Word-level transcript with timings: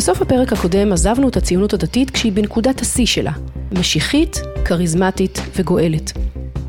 בסוף 0.00 0.22
הפרק 0.22 0.52
הקודם 0.52 0.92
עזבנו 0.92 1.28
את 1.28 1.36
הציונות 1.36 1.74
הדתית 1.74 2.10
כשהיא 2.10 2.32
בנקודת 2.32 2.80
השיא 2.80 3.06
שלה, 3.06 3.32
משיחית, 3.72 4.40
כריזמטית 4.64 5.40
וגואלת. 5.56 6.12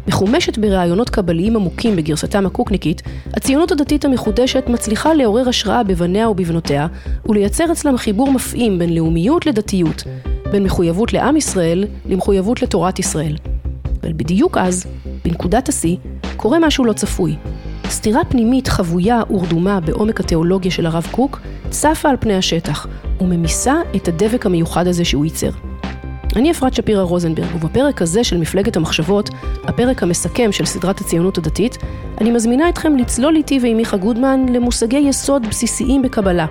מחומשת 0.08 0.58
ברעיונות 0.58 1.10
קבליים 1.10 1.56
עמוקים 1.56 1.96
בגרסתם 1.96 2.46
הקוקניקית, 2.46 3.02
הציונות 3.34 3.72
הדתית 3.72 4.06
המחודשת 4.06 4.64
מצליחה 4.68 5.14
לעורר 5.14 5.50
השראה 5.50 5.84
בבניה 5.84 6.30
ובבנותיה, 6.30 6.88
ולייצר 7.30 7.72
אצלם 7.72 7.98
חיבור 7.98 8.32
מפעים 8.32 8.80
בין 8.80 8.96
לאומיות 8.96 9.46
לדתיות, 9.46 10.04
בין 10.52 10.64
מחויבות 10.64 11.14
לעם 11.14 11.38
ישראל 11.38 11.86
למחויבות 12.06 12.62
לתורת 12.62 13.00
ישראל. 13.00 13.36
אבל 14.04 14.14
בדיוק 14.14 14.58
אז, 14.58 14.86
בנקודת 15.26 15.70
השיא, 15.70 15.98
קורה 16.38 16.60
משהו 16.60 16.86
לא 16.86 16.94
צפוי. 16.94 17.36
סתירה 17.92 18.24
פנימית 18.24 18.68
חבויה 18.68 19.22
ורדומה 19.30 19.80
בעומק 19.80 20.20
התיאולוגיה 20.20 20.72
של 20.72 20.86
הרב 20.86 21.08
קוק, 21.12 21.40
צפה 21.70 22.10
על 22.10 22.16
פני 22.20 22.36
השטח, 22.36 22.88
וממיסה 23.22 23.76
את 23.96 24.08
הדבק 24.08 24.46
המיוחד 24.46 24.88
הזה 24.88 25.06
שהוא 25.06 25.26
ייצר. 25.26 25.50
אני 26.36 26.52
אפרת 26.52 26.74
שפירא 26.74 27.02
רוזנברג, 27.02 27.56
ובפרק 27.56 28.02
הזה 28.02 28.24
של 28.24 28.38
מפלגת 28.38 28.78
המחשבות, 28.78 29.30
הפרק 29.64 30.04
המסכם 30.04 30.52
של 30.52 30.66
סדרת 30.66 31.02
הציונות 31.02 31.38
הדתית, 31.38 31.78
אני 32.22 32.32
מזמינה 32.32 32.70
אתכם 32.70 32.98
לצלול 32.98 33.36
איתי 33.36 33.60
ועם 33.62 33.78
מיכה 33.78 33.98
גודמן 33.98 34.46
למושגי 34.50 34.98
יסוד 34.98 35.48
בסיסיים 35.48 36.02
בקבלה, 36.02 36.46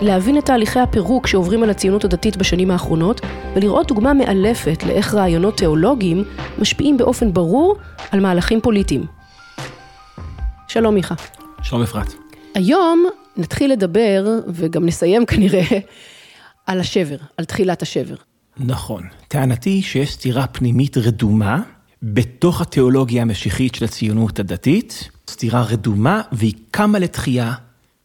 להבין 0.00 0.38
את 0.38 0.44
תהליכי 0.44 0.80
הפירוק 0.80 1.26
שעוברים 1.26 1.62
על 1.62 1.70
הציונות 1.70 2.04
הדתית 2.04 2.36
בשנים 2.36 2.70
האחרונות, 2.70 3.20
ולראות 3.54 3.88
דוגמה 3.88 4.12
מאלפת 4.12 4.84
לאיך 4.86 5.14
רעיונות 5.14 5.56
תיאולוגיים 5.56 6.24
משפיעים 6.58 6.96
באופן 6.96 7.32
ברור 7.32 7.76
על 8.10 8.20
מהלכים 8.20 8.60
פוליטיים. 8.60 9.21
שלום 10.72 10.94
מיכה. 10.94 11.14
שלום 11.62 11.82
אפרת. 11.82 12.14
היום 12.54 13.04
נתחיל 13.36 13.72
לדבר, 13.72 14.24
וגם 14.48 14.86
נסיים 14.86 15.26
כנראה, 15.26 15.62
על 16.66 16.80
השבר, 16.80 17.16
על 17.36 17.44
תחילת 17.44 17.82
השבר. 17.82 18.14
נכון. 18.56 19.02
טענתי 19.28 19.82
שיש 19.82 20.12
סתירה 20.12 20.46
פנימית 20.46 20.96
רדומה 20.96 21.60
בתוך 22.02 22.60
התיאולוגיה 22.60 23.22
המשיחית 23.22 23.74
של 23.74 23.84
הציונות 23.84 24.38
הדתית, 24.38 25.10
סתירה 25.30 25.62
רדומה, 25.62 26.22
והיא 26.32 26.54
קמה 26.70 26.98
לתחייה 26.98 27.52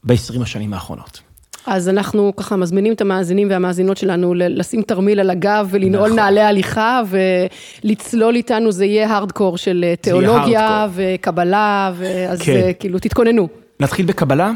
ב-20 0.04 0.42
השנים 0.42 0.74
האחרונות. 0.74 1.22
אז 1.68 1.90
אנחנו 1.90 2.34
ככה 2.36 2.56
מזמינים 2.56 2.94
את 2.94 3.02
המאזינים 3.02 3.50
והמאזינות 3.50 3.98
שלנו 3.98 4.34
לשים 4.34 4.82
תרמיל 4.82 5.20
על 5.20 5.30
הגב 5.30 5.68
ולנעול 5.72 6.06
נכון. 6.06 6.20
נעלי 6.20 6.42
הליכה 6.42 7.02
ולצלול 7.84 8.36
איתנו, 8.36 8.72
זה 8.72 8.86
יהיה 8.86 9.10
הארדקור 9.10 9.58
של 9.58 9.86
אה, 9.88 9.96
תיאולוגיה. 9.96 10.88
וקבלה, 10.94 11.92
אז 12.30 12.42
כן. 12.42 12.52
אה, 12.52 12.74
כאילו 12.74 13.00
תתכוננו. 13.00 13.48
נתחיל 13.80 14.06
בקבלה. 14.06 14.52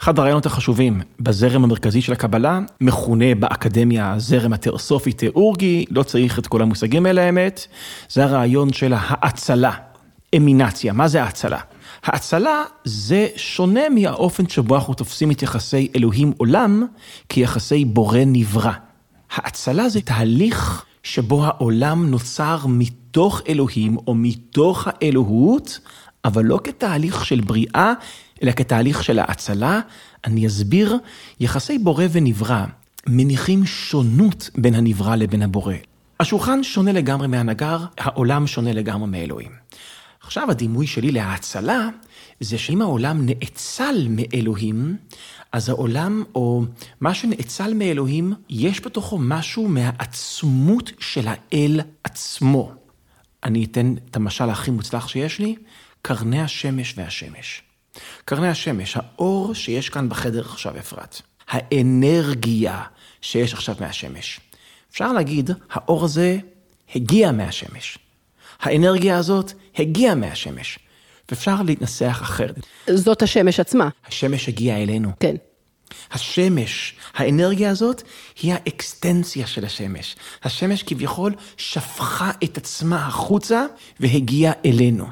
אחד 0.00 0.18
הרעיונות 0.18 0.46
החשובים 0.46 1.00
בזרם 1.20 1.64
המרכזי 1.64 2.00
של 2.00 2.12
הקבלה, 2.12 2.60
מכונה 2.80 3.34
באקדמיה 3.34 4.12
הזרם 4.12 4.52
התיאוסופי-תיאורגי, 4.52 5.84
לא 5.90 6.02
צריך 6.02 6.38
את 6.38 6.46
כל 6.46 6.62
המושגים 6.62 7.06
האלה 7.06 7.22
האמת, 7.22 7.66
זה 8.08 8.24
הרעיון 8.24 8.72
של 8.72 8.92
ההאצלה, 8.96 9.70
אמינציה. 10.36 10.92
מה 10.92 11.08
זה 11.08 11.22
האצלה? 11.22 11.58
האצלה 12.06 12.64
זה 12.84 13.28
שונה 13.36 13.88
מהאופן 13.88 14.48
שבו 14.48 14.76
אנחנו 14.76 14.94
תופסים 14.94 15.30
את 15.30 15.42
יחסי 15.42 15.88
אלוהים 15.96 16.32
עולם 16.36 16.86
כיחסי 17.28 17.84
בורא 17.84 18.18
נברא. 18.26 18.72
האצלה 19.30 19.88
זה 19.88 20.00
תהליך 20.00 20.84
שבו 21.02 21.44
העולם 21.44 22.10
נוצר 22.10 22.58
מתוך 22.68 23.42
אלוהים 23.48 23.96
או 24.06 24.14
מתוך 24.14 24.88
האלוהות, 24.90 25.80
אבל 26.24 26.44
לא 26.44 26.58
כתהליך 26.64 27.24
של 27.24 27.40
בריאה, 27.40 27.92
אלא 28.42 28.52
כתהליך 28.52 29.04
של 29.04 29.18
האצלה. 29.18 29.80
אני 30.24 30.46
אסביר, 30.46 30.96
יחסי 31.40 31.78
בורא 31.78 32.04
ונברא 32.12 32.64
מניחים 33.06 33.66
שונות 33.66 34.50
בין 34.58 34.74
הנברא 34.74 35.16
לבין 35.16 35.42
הבורא. 35.42 35.74
השולחן 36.20 36.62
שונה 36.62 36.92
לגמרי 36.92 37.26
מהנגר, 37.28 37.78
העולם 37.98 38.46
שונה 38.46 38.72
לגמרי 38.72 39.08
מאלוהים. 39.08 39.65
עכשיו 40.26 40.50
הדימוי 40.50 40.86
שלי 40.86 41.10
להאצלה, 41.10 41.88
זה 42.40 42.58
שאם 42.58 42.82
העולם 42.82 43.26
נאצל 43.26 44.06
מאלוהים, 44.10 44.96
אז 45.52 45.68
העולם, 45.68 46.24
או 46.34 46.64
מה 47.00 47.14
שנאצל 47.14 47.74
מאלוהים, 47.74 48.32
יש 48.48 48.80
בתוכו 48.80 49.18
משהו 49.18 49.68
מהעצמות 49.68 50.90
של 51.00 51.28
האל 51.28 51.80
עצמו. 52.04 52.72
אני 53.44 53.64
אתן 53.64 53.94
את 54.10 54.16
המשל 54.16 54.50
הכי 54.50 54.70
מוצלח 54.70 55.08
שיש 55.08 55.38
לי, 55.38 55.56
קרני 56.02 56.42
השמש 56.42 56.94
והשמש. 56.96 57.62
קרני 58.24 58.48
השמש, 58.48 58.96
האור 58.96 59.54
שיש 59.54 59.88
כאן 59.88 60.08
בחדר 60.08 60.40
עכשיו, 60.40 60.78
אפרת. 60.78 61.22
האנרגיה 61.48 62.82
שיש 63.20 63.54
עכשיו 63.54 63.76
מהשמש. 63.80 64.40
אפשר 64.90 65.12
להגיד, 65.12 65.50
האור 65.70 66.04
הזה 66.04 66.38
הגיע 66.94 67.32
מהשמש. 67.32 67.98
האנרגיה 68.60 69.18
הזאת 69.18 69.52
הגיעה 69.78 70.14
מהשמש. 70.14 70.78
ואפשר 71.30 71.62
להתנסח 71.62 72.18
אחרת. 72.22 72.66
זאת 72.94 73.22
השמש 73.22 73.60
עצמה. 73.60 73.88
השמש 74.08 74.48
הגיעה 74.48 74.82
אלינו. 74.82 75.10
כן. 75.20 75.36
השמש, 76.12 76.94
האנרגיה 77.14 77.70
הזאת, 77.70 78.02
היא 78.42 78.52
האקסטנציה 78.52 79.46
של 79.46 79.64
השמש. 79.64 80.16
השמש 80.44 80.82
כביכול 80.82 81.34
שפכה 81.56 82.30
את 82.44 82.56
עצמה 82.56 83.06
החוצה 83.06 83.66
והגיעה 84.00 84.52
אלינו. 84.64 85.06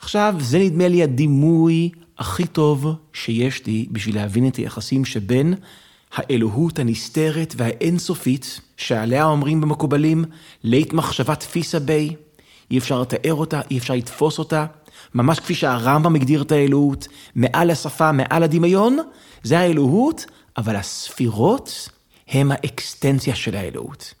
עכשיו, 0.00 0.34
זה 0.40 0.58
נדמה 0.58 0.88
לי 0.88 1.02
הדימוי 1.02 1.90
הכי 2.18 2.46
טוב 2.46 2.86
שיש 3.12 3.66
לי 3.66 3.86
בשביל 3.90 4.14
להבין 4.14 4.48
את 4.48 4.56
היחסים 4.56 5.04
שבין 5.04 5.54
האלוהות 6.14 6.78
הנסתרת 6.78 7.54
והאינסופית, 7.56 8.60
שעליה 8.76 9.24
אומרים 9.24 9.60
במקובלים, 9.60 10.24
לית 10.64 10.92
מחשבה 10.92 11.34
תפיסה 11.34 11.78
בי, 11.78 12.14
אי 12.72 12.78
אפשר 12.78 13.00
לתאר 13.00 13.34
אותה, 13.34 13.60
אי 13.70 13.78
אפשר 13.78 13.94
לתפוס 13.94 14.38
אותה, 14.38 14.66
ממש 15.14 15.40
כפי 15.40 15.54
שהרמב"ם 15.54 16.14
הגדיר 16.14 16.42
את 16.42 16.52
האלוהות, 16.52 17.08
מעל 17.34 17.70
השפה, 17.70 18.12
מעל 18.12 18.42
הדמיון, 18.42 18.98
זה 19.42 19.58
האלוהות, 19.58 20.26
אבל 20.56 20.76
הספירות 20.76 21.88
הם 22.28 22.52
האקסטנציה 22.52 23.34
של 23.34 23.56
האלוהות. 23.56 24.14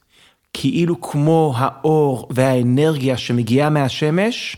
כאילו 0.52 1.00
כמו 1.00 1.54
האור 1.56 2.28
והאנרגיה 2.30 3.16
שמגיעה 3.16 3.70
מהשמש, 3.70 4.56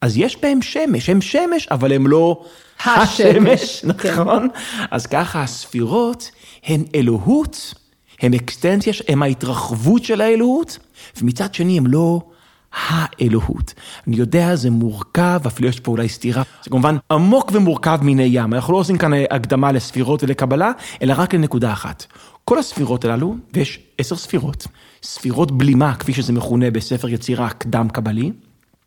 אז 0.00 0.16
יש 0.16 0.36
בהם 0.36 0.62
שמש, 0.62 1.08
הם 1.08 1.20
שמש, 1.20 1.68
אבל 1.70 1.92
הם 1.92 2.06
לא 2.06 2.44
השמש, 2.84 3.84
נכון? 4.04 4.48
אז 4.90 5.06
ככה 5.06 5.42
הספירות 5.42 6.30
הן 6.64 6.84
אלוהות, 6.94 7.74
הן 8.20 8.34
אקסטנציה, 8.34 8.92
הן 9.08 9.22
ההתרחבות 9.22 10.04
של 10.04 10.20
האלוהות, 10.20 10.78
ומצד 11.20 11.54
שני 11.54 11.78
הם 11.78 11.86
לא 11.86 12.20
האלוהות. 12.72 13.74
אני 14.06 14.16
יודע, 14.16 14.56
זה 14.56 14.70
מורכב, 14.70 15.40
אפילו 15.46 15.68
יש 15.68 15.80
פה 15.80 15.90
אולי 15.90 16.08
סתירה. 16.08 16.42
זה 16.64 16.70
כמובן 16.70 16.96
עמוק 17.10 17.50
ומורכב 17.54 17.98
מיני 18.02 18.22
ים. 18.22 18.54
אנחנו 18.54 18.72
לא 18.72 18.78
עושים 18.78 18.98
כאן 18.98 19.10
הקדמה 19.30 19.72
לספירות 19.72 20.22
ולקבלה, 20.22 20.72
אלא 21.02 21.14
רק 21.16 21.34
לנקודה 21.34 21.72
אחת. 21.72 22.06
כל 22.44 22.58
הספירות 22.58 23.04
הללו, 23.04 23.36
ויש 23.52 23.80
עשר 23.98 24.16
ספירות, 24.16 24.66
ספירות 25.02 25.52
בלימה, 25.52 25.94
כפי 25.94 26.12
שזה 26.12 26.32
מכונה 26.32 26.70
בספר 26.70 27.08
יצירה 27.08 27.50
קדם 27.50 27.88
קבלי, 27.88 28.32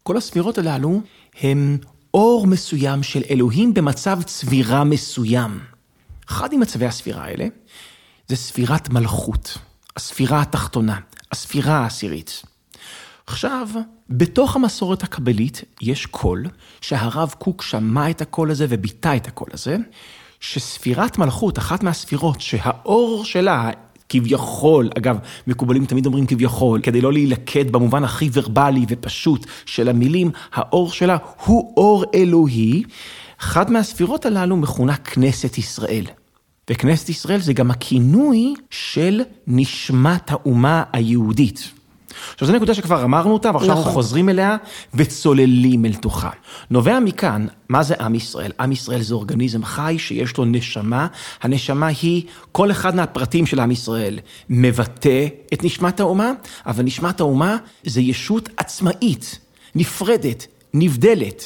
כל 0.03 0.17
הספירות 0.17 0.57
הללו 0.57 1.01
הם 1.41 1.77
אור 2.13 2.47
מסוים 2.47 3.03
של 3.03 3.21
אלוהים 3.29 3.73
במצב 3.73 4.21
צבירה 4.21 4.83
מסוים. 4.83 5.59
אחד 6.29 6.55
ממצבי 6.55 6.85
הספירה 6.85 7.23
האלה 7.23 7.47
זה 8.27 8.35
ספירת 8.35 8.89
מלכות, 8.89 9.57
הספירה 9.95 10.41
התחתונה, 10.41 10.99
הספירה 11.31 11.77
העשירית. 11.77 12.43
עכשיו, 13.27 13.67
בתוך 14.09 14.55
המסורת 14.55 15.03
הקבלית 15.03 15.61
יש 15.81 16.05
קול, 16.05 16.45
שהרב 16.81 17.33
קוק 17.39 17.61
שמע 17.61 18.09
את 18.09 18.21
הקול 18.21 18.51
הזה 18.51 18.65
וביטא 18.69 19.15
את 19.15 19.27
הקול 19.27 19.47
הזה, 19.53 19.77
שספירת 20.39 21.17
מלכות, 21.17 21.57
אחת 21.57 21.83
מהספירות, 21.83 22.41
שהאור 22.41 23.25
שלה, 23.25 23.71
כביכול, 24.09 24.89
אגב, 24.97 25.17
מקובלים 25.47 25.85
תמיד 25.85 26.05
אומרים 26.05 26.25
כביכול, 26.25 26.81
כדי 26.81 27.01
לא 27.01 27.13
להילכד 27.13 27.71
במובן 27.71 28.03
הכי 28.03 28.29
ורבלי 28.33 28.85
ופשוט 28.89 29.45
של 29.65 29.89
המילים, 29.89 30.31
האור 30.53 30.91
שלה 30.91 31.17
הוא 31.45 31.73
אור 31.77 32.05
אלוהי. 32.13 32.83
אחת 33.41 33.69
מהספירות 33.69 34.25
הללו 34.25 34.57
מכונה 34.57 34.95
כנסת 34.95 35.57
ישראל. 35.57 36.05
וכנסת 36.69 37.09
ישראל 37.09 37.39
זה 37.39 37.53
גם 37.53 37.71
הכינוי 37.71 38.53
של 38.69 39.21
נשמת 39.47 40.31
האומה 40.31 40.83
היהודית. 40.93 41.71
עכשיו, 42.33 42.47
זו 42.47 42.53
נקודה 42.53 42.73
שכבר 42.73 43.03
אמרנו 43.03 43.33
אותה, 43.33 43.51
ועכשיו 43.53 43.69
אנחנו 43.69 43.81
נכון. 43.81 43.93
חוזרים 43.93 44.29
אליה 44.29 44.57
וצוללים 44.93 45.85
אל 45.85 45.93
תוכה. 45.93 46.29
נובע 46.69 46.99
מכאן, 46.99 47.47
מה 47.69 47.83
זה 47.83 47.95
עם 47.99 48.15
ישראל? 48.15 48.51
עם 48.59 48.71
ישראל 48.71 49.01
זה 49.01 49.13
אורגניזם 49.13 49.65
חי 49.65 49.95
שיש 49.99 50.37
לו 50.37 50.45
נשמה. 50.45 51.07
הנשמה 51.41 51.87
היא, 51.87 52.23
כל 52.51 52.71
אחד 52.71 52.95
מהפרטים 52.95 53.45
של 53.45 53.59
עם 53.59 53.71
ישראל 53.71 54.19
מבטא 54.49 55.27
את 55.53 55.63
נשמת 55.63 55.99
האומה, 55.99 56.31
אבל 56.65 56.83
נשמת 56.83 57.19
האומה 57.19 57.57
זה 57.85 58.01
ישות 58.01 58.49
עצמאית, 58.57 59.39
נפרדת, 59.75 60.47
נבדלת. 60.73 61.43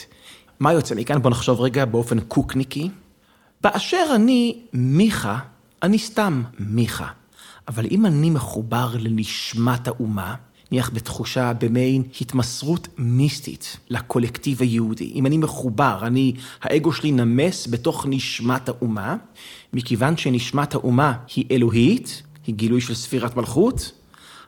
מה 0.59 0.73
יוצא 0.73 0.95
מכאן? 0.95 1.21
בואו 1.21 1.31
נחשוב 1.31 1.61
רגע 1.61 1.85
באופן 1.85 2.19
קוקניקי. 2.19 2.89
באשר 3.61 4.05
אני 4.15 4.59
מיכה, 4.73 5.37
אני 5.83 5.99
סתם 5.99 6.43
מיכה. 6.59 7.07
אבל 7.67 7.85
אם 7.91 8.05
אני 8.05 8.29
מחובר 8.29 8.89
לנשמת 8.99 9.87
האומה, 9.87 10.35
נניח 10.71 10.91
בתחושה, 10.93 11.53
במעין 11.53 12.03
התמסרות 12.21 12.87
מיסטית 12.97 13.77
לקולקטיב 13.89 14.61
היהודי. 14.61 15.11
אם 15.15 15.25
אני 15.25 15.37
מחובר, 15.37 15.99
אני, 16.01 16.33
האגו 16.61 16.93
שלי 16.93 17.11
נמס 17.11 17.67
בתוך 17.67 18.05
נשמת 18.09 18.69
האומה, 18.69 19.15
מכיוון 19.73 20.17
שנשמת 20.17 20.75
האומה 20.75 21.13
היא 21.35 21.45
אלוהית, 21.51 22.21
היא 22.47 22.55
גילוי 22.55 22.81
של 22.81 22.93
ספירת 22.93 23.35
מלכות, 23.35 23.91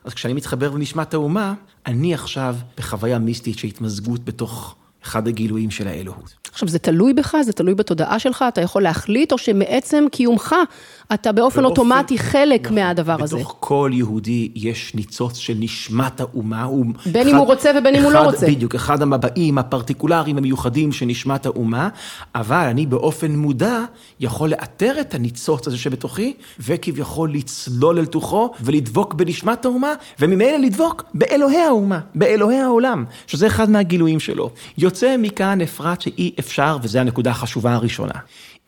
אז 0.04 0.14
כשאני 0.14 0.34
מתחבר 0.34 0.74
לנשמת 0.74 1.14
האומה, 1.14 1.54
אני 1.86 2.14
עכשיו 2.14 2.56
בחוויה 2.78 3.18
מיסטית 3.18 3.58
של 3.58 3.68
התמזגות 3.68 4.24
בתוך 4.24 4.76
אחד 5.04 5.28
הגילויים 5.28 5.70
של 5.70 5.88
האלוהות. 5.88 6.34
עכשיו, 6.52 6.68
זה 6.68 6.78
תלוי 6.78 7.12
בך, 7.12 7.34
זה 7.44 7.52
תלוי 7.52 7.74
בתודעה 7.74 8.18
שלך, 8.18 8.44
אתה 8.48 8.60
יכול 8.60 8.82
להחליט, 8.82 9.32
או 9.32 9.38
שמעצם 9.38 10.04
קיומך, 10.12 10.54
אתה 11.14 11.32
באופן 11.32 11.62
באופן- 11.62 11.64
אוטומטי 11.64 12.18
חלק 12.18 12.60
נכון. 12.64 12.74
מהדבר 12.78 13.16
הזה. 13.22 13.36
בתוך 13.36 13.56
כל 13.60 13.90
יהודי 13.94 14.50
יש 14.54 14.94
ניצוץ 14.94 15.36
של 15.36 15.54
נשמת 15.58 16.20
האומה. 16.20 16.66
בין 17.12 17.28
אם 17.28 17.36
הוא 17.36 17.46
רוצה 17.46 17.70
ובין 17.78 17.94
אם 17.94 18.02
הוא 18.02 18.12
לא 18.12 18.18
אחד- 18.22 18.26
רוצה. 18.26 18.46
בדיוק, 18.46 18.74
אחד 18.74 19.02
המבעים 19.02 19.58
הפרטיקולריים 19.58 20.38
המיוחדים 20.38 20.92
של 20.92 21.06
נשמת 21.06 21.46
האומה, 21.46 21.88
אבל 22.34 22.66
אני 22.70 22.86
באופן 22.86 23.36
מודע 23.36 23.78
יכול 24.20 24.48
לאתר 24.50 24.96
את 25.00 25.14
הניצוץ 25.14 25.66
הזה 25.66 25.78
שבתוכי, 25.78 26.34
וכביכול 26.60 27.32
לצלול 27.32 27.98
אל 27.98 28.06
תוכו 28.06 28.50
ולדבוק 28.60 29.14
בנשמת 29.14 29.64
האומה, 29.64 29.92
וממילא 30.20 30.56
לדבוק 30.56 31.04
באלוהי 31.14 31.60
האומה, 31.62 32.00
באלוהי 32.14 32.58
העולם, 32.60 33.04
שזה 33.26 33.46
אחד 33.46 33.70
מהגילויים 33.70 34.20
שלו. 34.20 34.50
יוצא 34.90 35.16
מכאן 35.18 35.60
אפרת 35.60 36.00
שאי 36.00 36.32
אפשר, 36.38 36.78
וזו 36.82 36.98
הנקודה 36.98 37.30
החשובה 37.30 37.74
הראשונה, 37.74 38.14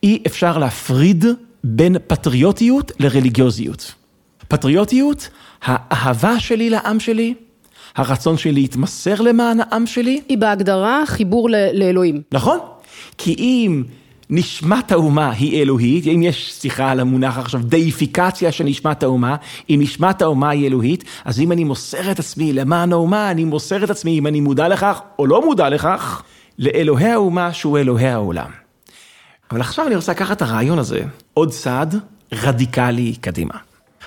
אי 0.03 0.23
אפשר 0.27 0.57
להפריד 0.57 1.25
בין 1.63 1.95
פטריוטיות 2.07 2.91
לרליגיוזיות. 2.99 3.93
פטריוטיות, 4.47 5.29
האהבה 5.63 6.39
שלי 6.39 6.69
לעם 6.69 6.99
שלי, 6.99 7.33
הרצון 7.95 8.37
שלי 8.37 8.51
להתמסר 8.51 9.21
למען 9.21 9.59
העם 9.59 9.85
שלי, 9.85 10.21
היא 10.29 10.37
בהגדרה 10.37 11.03
חיבור 11.05 11.49
ל- 11.49 11.55
לאלוהים. 11.73 12.21
נכון? 12.31 12.59
כי 13.17 13.35
אם 13.39 13.83
נשמת 14.35 14.91
האומה 14.91 15.31
היא 15.31 15.61
אלוהית, 15.61 16.07
אם 16.07 16.23
יש, 16.23 16.53
סליחה 16.53 16.91
על 16.91 16.99
המונח 16.99 17.37
עכשיו, 17.37 17.61
דאיפיקציה 17.63 18.51
של 18.51 18.63
נשמת 18.63 19.03
האומה, 19.03 19.35
אם 19.69 19.79
נשמת 19.81 20.21
האומה 20.21 20.49
היא 20.49 20.67
אלוהית, 20.67 21.03
אז 21.25 21.39
אם 21.39 21.51
אני 21.51 21.63
מוסר 21.63 22.11
את 22.11 22.19
עצמי 22.19 22.53
למען 22.53 22.93
האומה, 22.93 23.31
אני 23.31 23.43
מוסר 23.43 23.83
את 23.83 23.89
עצמי, 23.89 24.19
אם 24.19 24.27
אני 24.27 24.41
מודע 24.41 24.67
לכך 24.67 25.01
או 25.19 25.27
לא 25.27 25.45
מודע 25.45 25.69
לכך, 25.69 26.23
לאלוהי 26.59 27.11
האומה 27.11 27.53
שהוא 27.53 27.77
אלוהי 27.77 28.07
העולם. 28.07 28.49
אבל 29.51 29.61
עכשיו 29.61 29.87
אני 29.87 29.95
רוצה 29.95 30.11
לקחת 30.11 30.37
את 30.37 30.41
הרעיון 30.41 30.79
הזה 30.79 31.01
עוד 31.33 31.49
צעד 31.49 31.95
רדיקלי 32.33 33.15
קדימה. 33.21 33.55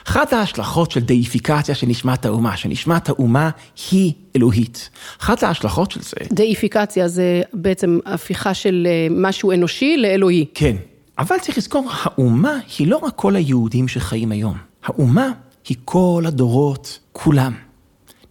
אחת 0.08 0.32
ההשלכות 0.32 0.91
של 0.91 1.00
דאיפיקציה 1.00 1.75
של 1.75 1.87
נשמת 1.87 2.26
האומה, 2.26 2.56
שנשמת 2.56 3.08
האומה 3.08 3.50
היא 3.91 4.12
אלוהית. 4.37 4.91
אחת 5.20 5.43
ההשלכות 5.43 5.91
של 5.91 6.03
זה, 6.03 6.17
דאיפיקציה 6.32 7.08
זה 7.08 7.43
בעצם 7.53 7.99
הפיכה 8.06 8.55
של 8.55 8.87
אה, 8.91 9.06
משהו 9.11 9.53
אנושי 9.53 9.97
לאלוהי. 9.97 10.47
כן, 10.55 10.76
אבל 11.19 11.37
צריך 11.38 11.58
לזכור, 11.58 11.91
האומה 12.03 12.58
היא 12.79 12.88
לא 12.88 12.97
רק 12.97 13.12
כל 13.17 13.37
היהודים 13.37 13.88
שחיים 13.88 14.32
היום. 14.32 14.56
האומה 14.85 15.31
היא 15.69 15.76
כל 15.85 16.25
הדורות, 16.26 16.99
כולם. 17.12 17.52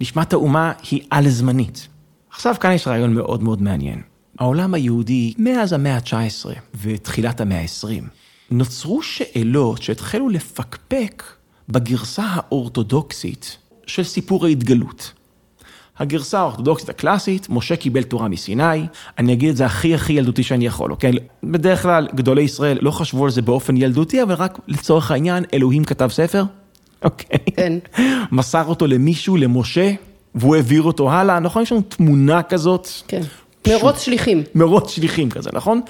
נשמת 0.01 0.33
האומה 0.33 0.71
היא 0.92 1.01
על-זמנית. 1.10 1.88
עכשיו 2.30 2.56
כאן 2.60 2.71
יש 2.71 2.88
רעיון 2.88 3.13
מאוד 3.13 3.44
מאוד 3.44 3.62
מעניין. 3.62 4.01
העולם 4.39 4.74
היהודי, 4.74 5.33
מאז 5.38 5.74
המאה 5.74 5.95
ה-19 5.95 6.50
ותחילת 6.81 7.42
המאה 7.42 7.62
ה-20, 7.62 8.04
נוצרו 8.51 9.01
שאלות 9.01 9.81
שהתחלו 9.81 10.30
לפקפק 10.30 11.24
בגרסה 11.69 12.23
האורתודוקסית 12.25 13.57
של 13.88 14.03
סיפור 14.03 14.45
ההתגלות. 14.45 15.13
הגרסה 16.00 16.39
האורתודוקסית 16.39 16.89
הקלאסית, 16.89 17.47
משה 17.50 17.75
קיבל 17.75 18.03
תורה 18.03 18.27
מסיני, 18.27 18.85
אני 19.19 19.33
אגיד 19.33 19.50
את 19.50 19.57
זה 19.57 19.65
הכי 19.65 19.95
הכי 19.95 20.13
ילדותי 20.13 20.44
שאני 20.44 20.65
יכול, 20.65 20.91
אוקיי? 20.91 21.12
בדרך 21.44 21.81
כלל 21.81 22.07
גדולי 22.15 22.41
ישראל 22.41 22.77
לא 22.81 22.91
חשבו 22.91 23.23
על 23.23 23.31
זה 23.31 23.41
באופן 23.41 23.77
ילדותי, 23.77 24.23
אבל 24.23 24.33
רק 24.33 24.59
לצורך 24.67 25.12
העניין, 25.12 25.44
אלוהים 25.53 25.83
כתב 25.83 26.09
ספר, 26.12 26.44
אוקיי? 27.03 27.39
כן. 27.56 27.73
מסר 28.31 28.65
אותו 28.65 28.88
למישהו, 28.88 29.38
למשה, 29.38 29.91
והוא 30.35 30.56
העביר 30.56 30.83
אותו 30.83 31.11
הלאה, 31.11 31.39
נכון? 31.39 31.63
יש 31.63 31.71
לנו 31.71 31.81
תמונה 31.81 32.44
כזאת. 32.44 32.88
כן. 33.07 33.21
מרוץ 33.68 34.00
שליחים. 34.00 34.44
מרוץ 34.56 34.91
שליחים 34.91 35.29
כזה, 35.29 35.50
נכון? 35.53 35.81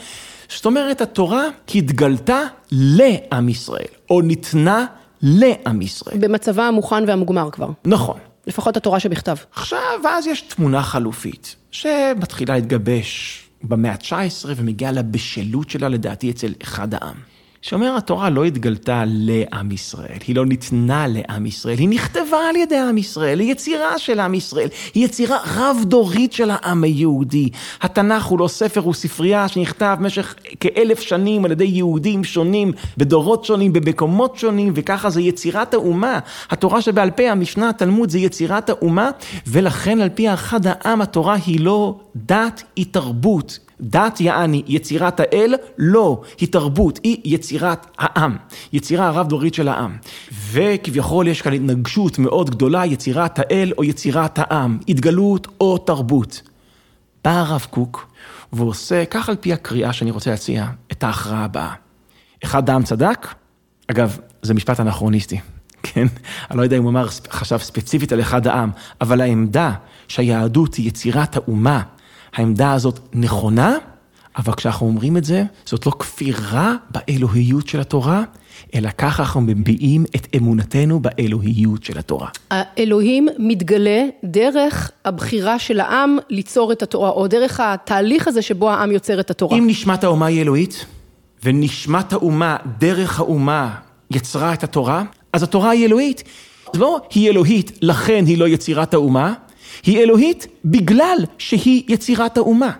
זאת 0.49 0.65
אומרת, 0.65 1.01
התורה 1.01 1.43
התגלתה 1.75 2.39
לעם 2.71 3.49
ישראל, 3.49 3.85
או 4.09 4.21
ניתנה 4.21 4.85
לעם 5.27 5.81
ישראל. 5.81 6.17
במצבה 6.17 6.67
המוכן 6.67 7.03
והמוגמר 7.07 7.49
כבר. 7.51 7.69
נכון. 7.85 8.17
לפחות 8.47 8.77
התורה 8.77 8.99
שבכתב. 8.99 9.35
עכשיו, 9.55 9.79
ואז 10.03 10.27
יש 10.27 10.41
תמונה 10.41 10.83
חלופית, 10.83 11.55
שמתחילה 11.71 12.55
להתגבש 12.55 13.41
במאה 13.63 13.91
ה-19 13.91 14.45
ומגיעה 14.55 14.91
לבשלות 14.91 15.69
שלה, 15.69 15.89
לדעתי, 15.89 16.31
אצל 16.31 16.53
אחד 16.63 16.93
העם. 16.93 17.15
שאומר, 17.67 17.95
התורה 17.97 18.29
לא 18.29 18.43
התגלתה 18.43 19.03
לעם 19.07 19.71
ישראל, 19.71 20.17
היא 20.27 20.35
לא 20.35 20.45
ניתנה 20.45 21.05
לעם 21.07 21.45
ישראל, 21.45 21.77
היא 21.77 21.89
נכתבה 21.89 22.49
על 22.49 22.55
ידי 22.55 22.77
עם 22.77 22.97
ישראל, 22.97 23.39
היא 23.39 23.51
יצירה 23.51 23.99
של 23.99 24.19
עם 24.19 24.33
ישראל, 24.33 24.67
היא 24.93 25.05
יצירה 25.05 25.37
רב-דורית 25.55 26.33
של 26.33 26.51
העם 26.51 26.83
היהודי. 26.83 27.49
התנ"ך 27.81 28.23
הוא 28.23 28.39
לא 28.39 28.47
ספר, 28.47 28.81
הוא 28.81 28.93
ספרייה 28.93 29.47
שנכתב 29.47 29.95
במשך 29.99 30.35
כאלף 30.59 30.99
שנים 30.99 31.45
על 31.45 31.51
ידי 31.51 31.63
יהודים 31.63 32.23
שונים, 32.23 32.71
בדורות 32.97 33.45
שונים, 33.45 33.73
במקומות 33.73 34.37
שונים, 34.37 34.73
וככה 34.75 35.09
זה 35.09 35.21
יצירת 35.21 35.73
האומה. 35.73 36.19
התורה 36.49 36.81
שבעל 36.81 37.11
פה, 37.11 37.31
המשנה, 37.31 37.69
התלמוד, 37.69 38.09
זה 38.09 38.19
יצירת 38.19 38.69
האומה, 38.69 39.09
ולכן 39.47 40.01
על 40.01 40.09
פי 40.09 40.33
אחד 40.33 40.67
העם, 40.67 41.01
התורה 41.01 41.35
היא 41.45 41.59
לא 41.59 41.95
דת, 42.15 42.63
היא 42.75 42.85
תרבות. 42.91 43.59
דת 43.81 44.21
יעני 44.21 44.63
יצירת 44.67 45.19
האל, 45.19 45.55
לא, 45.77 46.21
היא 46.39 46.51
תרבות, 46.51 46.99
היא 47.03 47.17
יצירת 47.25 47.87
העם, 47.97 48.37
יצירה 48.73 49.07
הרב-דורית 49.07 49.53
של 49.53 49.67
העם. 49.67 49.97
וכביכול 50.51 51.27
יש 51.27 51.41
כאן 51.41 51.53
התנגשות 51.53 52.19
מאוד 52.19 52.49
גדולה, 52.49 52.85
יצירת 52.85 53.39
האל 53.39 53.71
או 53.77 53.83
יצירת 53.83 54.39
העם, 54.39 54.79
התגלות 54.87 55.47
או 55.61 55.77
תרבות. 55.77 56.41
בא 57.23 57.31
הרב 57.31 57.67
קוק 57.69 58.11
ועושה, 58.53 59.05
כך 59.05 59.29
על 59.29 59.35
פי 59.35 59.53
הקריאה 59.53 59.93
שאני 59.93 60.11
רוצה 60.11 60.31
להציע, 60.31 60.67
את 60.91 61.03
ההכרעה 61.03 61.43
הבאה. 61.43 61.73
אחד 62.43 62.69
העם 62.69 62.83
צדק, 62.83 63.27
אגב, 63.87 64.17
זה 64.41 64.53
משפט 64.53 64.79
אנכרוניסטי, 64.79 65.39
כן? 65.83 66.07
אני 66.51 66.57
לא 66.57 66.63
יודע 66.63 66.77
אם 66.77 66.83
הוא 66.83 66.89
אמר, 66.89 67.07
חשב 67.29 67.57
ספציפית 67.57 68.11
על 68.11 68.21
אחד 68.21 68.47
העם, 68.47 68.71
אבל 69.01 69.21
העמדה 69.21 69.71
שהיהדות 70.07 70.75
היא 70.75 70.87
יצירת 70.87 71.35
האומה, 71.35 71.81
העמדה 72.35 72.73
הזאת 72.73 72.99
נכונה, 73.13 73.77
אבל 74.37 74.53
כשאנחנו 74.53 74.87
אומרים 74.87 75.17
את 75.17 75.23
זה, 75.23 75.43
זאת 75.65 75.85
לא 75.85 75.91
כפירה 75.99 76.75
באלוהיות 76.89 77.67
של 77.67 77.79
התורה, 77.79 78.23
אלא 78.75 78.89
ככה 78.97 79.23
אנחנו 79.23 79.41
מביעים 79.41 80.05
את 80.15 80.27
אמונתנו 80.37 80.99
באלוהיות 80.99 81.83
של 81.83 81.97
התורה. 81.97 82.27
האלוהים 82.49 83.27
מתגלה 83.39 84.05
דרך 84.23 84.91
הבחירה 85.05 85.59
של 85.59 85.79
העם 85.79 86.17
ליצור 86.29 86.71
את 86.71 86.83
התורה, 86.83 87.09
או 87.09 87.27
דרך 87.27 87.59
התהליך 87.59 88.27
הזה 88.27 88.41
שבו 88.41 88.69
העם 88.69 88.91
יוצר 88.91 89.19
את 89.19 89.31
התורה. 89.31 89.57
אם 89.57 89.67
נשמת 89.67 90.03
האומה 90.03 90.25
היא 90.25 90.41
אלוהית, 90.41 90.85
ונשמת 91.43 92.13
האומה, 92.13 92.57
דרך 92.79 93.19
האומה, 93.19 93.75
יצרה 94.11 94.53
את 94.53 94.63
התורה, 94.63 95.03
אז 95.33 95.43
התורה 95.43 95.69
היא 95.69 95.85
אלוהית. 95.85 96.23
לא 96.73 96.99
היא 97.13 97.29
אלוהית, 97.29 97.71
לכן 97.81 98.23
היא 98.27 98.37
לא 98.37 98.47
יצירת 98.47 98.93
האומה, 98.93 99.33
היא 99.83 99.99
אלוהית 99.99 100.47
בגלל 100.65 101.17
שהיא 101.37 101.83
יצירת 101.87 102.37
האומה. 102.37 102.71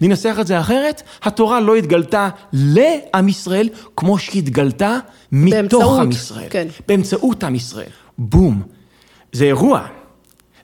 ננסח 0.00 0.36
את 0.40 0.46
זה 0.46 0.60
אחרת, 0.60 1.02
התורה 1.22 1.60
לא 1.60 1.76
התגלתה 1.76 2.28
לעם 2.52 3.28
ישראל 3.28 3.68
כמו 3.96 4.18
שהיא 4.18 4.42
התגלתה 4.42 4.98
מתוך 5.32 5.54
באמצעות, 5.54 6.00
עם 6.00 6.10
ישראל. 6.10 6.46
כן. 6.50 6.68
באמצעות 6.88 7.44
עם 7.44 7.54
ישראל. 7.54 7.90
בום. 8.18 8.62
זה 9.32 9.44
אירוע. 9.44 9.86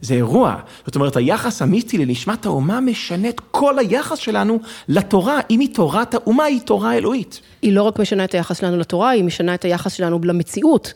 זה 0.00 0.14
אירוע. 0.14 0.56
זאת 0.86 0.94
אומרת, 0.94 1.16
היחס 1.16 1.62
המיסטי 1.62 1.98
לנשמת 1.98 2.46
האומה 2.46 2.80
משנה 2.80 3.28
את 3.28 3.40
כל 3.50 3.78
היחס 3.78 4.18
שלנו 4.18 4.58
לתורה. 4.88 5.40
אם 5.50 5.60
היא 5.60 5.74
תורת 5.74 6.14
האומה, 6.14 6.44
היא 6.44 6.60
תורה 6.60 6.94
אלוהית. 6.96 7.40
היא 7.62 7.72
לא 7.72 7.82
רק 7.82 7.98
משנה 7.98 8.24
את 8.24 8.34
היחס 8.34 8.58
שלנו 8.58 8.76
לתורה, 8.76 9.10
היא 9.10 9.24
משנה 9.24 9.54
את 9.54 9.64
היחס 9.64 9.92
שלנו 9.92 10.20
למציאות. 10.24 10.92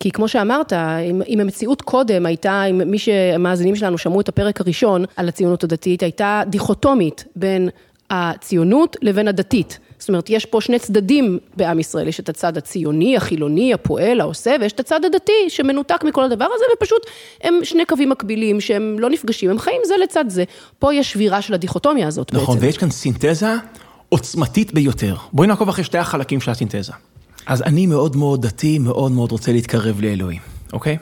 כי 0.00 0.10
כמו 0.10 0.28
שאמרת, 0.28 0.72
אם, 0.72 1.22
אם 1.28 1.40
המציאות 1.40 1.82
קודם 1.82 2.26
הייתה, 2.26 2.64
אם 2.64 2.90
מי 2.90 2.98
שהמאזינים 2.98 3.76
שלנו 3.76 3.98
שמעו 3.98 4.20
את 4.20 4.28
הפרק 4.28 4.60
הראשון 4.60 5.04
על 5.16 5.28
הציונות 5.28 5.64
הדתית, 5.64 6.02
הייתה 6.02 6.42
דיכוטומית 6.46 7.24
בין 7.36 7.68
הציונות 8.10 8.96
לבין 9.02 9.28
הדתית. 9.28 9.78
זאת 9.98 10.08
אומרת, 10.08 10.30
יש 10.30 10.44
פה 10.44 10.60
שני 10.60 10.78
צדדים 10.78 11.38
בעם 11.56 11.78
ישראל, 11.78 12.08
יש 12.08 12.20
את 12.20 12.28
הצד 12.28 12.56
הציוני, 12.56 13.16
החילוני, 13.16 13.74
הפועל, 13.74 14.20
העושה, 14.20 14.56
ויש 14.60 14.72
את 14.72 14.80
הצד 14.80 15.04
הדתי 15.04 15.32
שמנותק 15.48 16.04
מכל 16.04 16.24
הדבר 16.24 16.46
הזה, 16.54 16.64
ופשוט 16.76 17.06
הם 17.42 17.54
שני 17.62 17.84
קווים 17.84 18.10
מקבילים 18.10 18.60
שהם 18.60 18.96
לא 18.98 19.10
נפגשים, 19.10 19.50
הם 19.50 19.58
חיים 19.58 19.80
זה 19.84 19.94
לצד 20.02 20.24
זה. 20.28 20.44
פה 20.78 20.94
יש 20.94 21.12
שבירה 21.12 21.42
של 21.42 21.54
הדיכוטומיה 21.54 22.08
הזאת 22.08 22.28
נכון, 22.28 22.38
בעצם. 22.38 22.52
נכון, 22.52 22.64
ויש 22.66 22.78
כאן 22.78 22.90
סינתזה 22.90 23.54
עוצמתית 24.08 24.74
ביותר. 24.74 25.16
בואי 25.32 25.48
נעקוב 25.48 25.68
אחרי 25.68 25.84
שתי 25.84 25.98
החלקים 25.98 26.40
של 26.40 26.50
הסינתזה. 26.50 26.92
אז 27.46 27.62
אני 27.62 27.86
מאוד 27.86 28.16
מאוד 28.16 28.46
דתי, 28.46 28.78
מאוד 28.78 29.12
מאוד 29.12 29.32
רוצה 29.32 29.52
להתקרב 29.52 30.00
לאלוהים, 30.00 30.40
אוקיי? 30.72 30.96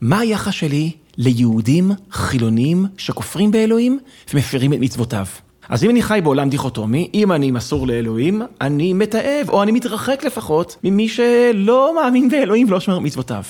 מה 0.00 0.18
היחס 0.18 0.54
שלי 0.54 0.90
ליהודים 1.16 1.90
חילונים 2.10 2.86
שכופרים 2.96 3.50
באלוהים 3.50 3.98
ומפרים 4.34 4.72
את 4.72 4.78
מצוותיו? 4.78 5.26
אז 5.68 5.84
אם 5.84 5.90
אני 5.90 6.02
חי 6.02 6.20
בעולם 6.22 6.48
דיכוטומי, 6.48 7.10
אם 7.14 7.32
אני 7.32 7.50
מסור 7.50 7.86
לאלוהים, 7.86 8.42
אני 8.60 8.92
מתעב, 8.92 9.48
או 9.48 9.62
אני 9.62 9.72
מתרחק 9.72 10.24
לפחות, 10.24 10.76
ממי 10.84 11.08
שלא 11.08 11.94
מאמין 12.02 12.28
באלוהים 12.28 12.66
ולא 12.68 12.80
שומר 12.80 12.98
מצוותיו. 12.98 13.42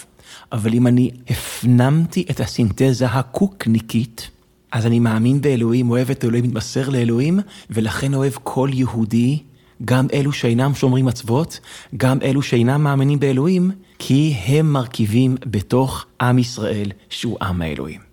אבל 0.53 0.75
אם 0.75 0.87
אני 0.87 1.11
הפנמתי 1.31 2.25
את 2.31 2.41
הסינתזה 2.41 3.07
הקוקניקית, 3.07 4.31
אז 4.73 4.87
אני 4.87 4.99
מאמין 4.99 5.41
באלוהים, 5.41 5.91
אוהב 5.91 6.11
את 6.11 6.25
אלוהים, 6.25 6.45
מתמסר 6.45 6.89
לאלוהים, 6.89 7.41
ולכן 7.71 8.15
אוהב 8.15 8.33
כל 8.43 8.71
יהודי, 8.73 9.39
גם 9.85 10.07
אלו 10.13 10.33
שאינם 10.33 10.75
שומרים 10.75 11.05
מצוות, 11.05 11.61
גם 11.97 12.19
אלו 12.23 12.43
שאינם 12.43 12.83
מאמינים 12.83 13.21
באלוהים, 13.21 13.71
כי 13.99 14.35
הם 14.47 14.73
מרכיבים 14.73 15.37
בתוך 15.47 16.07
עם 16.21 16.39
ישראל, 16.39 16.91
שהוא 17.11 17.37
עם 17.43 17.63
האלוהים. 17.63 18.11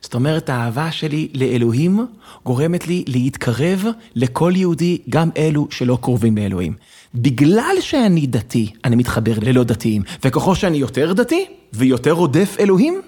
זאת 0.00 0.14
אומרת, 0.14 0.48
האהבה 0.50 0.92
שלי 0.92 1.28
לאלוהים 1.34 2.06
גורמת 2.44 2.88
לי 2.88 3.04
להתקרב 3.06 3.84
לכל 4.14 4.52
יהודי, 4.56 4.98
גם 5.10 5.30
אלו 5.36 5.66
שלא 5.70 5.98
קרובים 6.02 6.34
באלוהים. 6.34 6.74
בגלל 7.14 7.76
שאני 7.80 8.26
דתי, 8.26 8.72
אני 8.84 8.96
מתחבר 8.96 9.32
ללא 9.42 9.64
דתיים, 9.64 10.02
וככל 10.24 10.54
שאני 10.54 10.76
יותר 10.76 11.12
דתי 11.12 11.46
ויותר 11.72 12.12
רודף 12.12 12.56
אלוהים, 12.60 13.00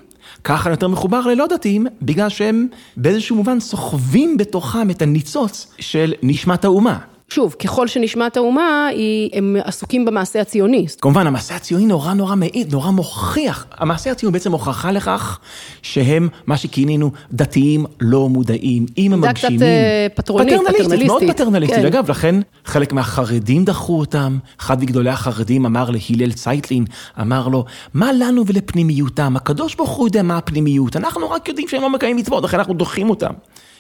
ככה 0.45 0.69
אני 0.69 0.73
יותר 0.73 0.89
מחובר 0.89 1.21
ללא 1.21 1.47
דתיים, 1.47 1.87
בגלל 2.03 2.29
שהם 2.29 2.67
באיזשהו 2.97 3.37
מובן 3.37 3.61
סוחבים 3.61 4.37
בתוכם 4.37 4.91
את 4.91 5.03
הניצוץ 5.03 5.75
של 5.79 6.15
נשמת 6.23 6.65
האומה. 6.65 6.99
שוב, 7.29 7.57
ככל 7.59 7.87
שנשמת 7.87 8.37
האומה, 8.37 8.89
הם 9.33 9.57
עסוקים 9.65 10.05
במעשה 10.05 10.41
הציוני. 10.41 10.87
כמובן, 11.01 11.27
המעשה 11.27 11.57
הציוני 11.57 11.87
נורא 11.87 12.15
נורא 12.15 12.35
מעיד, 12.35 12.73
נורא 12.73 12.91
מוכיח. 12.91 13.67
המעשה 13.79 14.11
הציוני 14.11 14.33
בעצם 14.33 14.53
הוכחה 14.53 14.93
לכך 14.93 15.39
שהם, 15.83 16.29
מה 16.47 16.57
שכינינו, 16.57 17.11
דתיים 17.33 17.87
לא 18.01 18.29
מודעים. 18.29 18.87
אם 18.99 19.13
הם 19.13 19.21
מגשימים... 19.21 19.59
זה 19.59 20.07
קצת 20.11 20.17
פטרונית, 20.17 20.55
פטרנליסטית. 20.69 21.07
מאוד 21.07 21.23
פטרנליסטית. 21.29 21.79
כן. 21.79 21.87
אגב, 21.87 22.11
לכן 22.11 22.35
חלק 22.65 22.93
מהחרדים 22.93 23.65
דחו 23.65 23.99
אותם. 23.99 24.39
אחד 24.61 24.83
מגדולי 24.83 25.11
החרדים 25.11 25.67
אמר 25.67 25.91
להלל 25.91 26.33
צייטלין, 26.33 26.85
אמר 27.21 27.49
לו, 27.49 27.65
מה 27.95 28.13
לנו 28.13 28.47
ולפנימיותם? 28.47 29.37
הקדוש 29.37 29.75
ברוך 29.75 29.91
הוא 29.91 30.07
יודע 30.07 30.23
מה 30.23 30.39
הפנימיות. 30.39 30.97
אנחנו 30.97 31.31
רק 31.31 31.49
יודעים 31.49 31.69
שהם 31.69 31.83
לא 31.83 31.91
מקיימים 31.91 32.17
מצוות, 32.17 32.45
לכן 32.45 32.59
אנחנו 32.59 32.75
דוחים 32.75 33.11
אותם. 33.11 33.33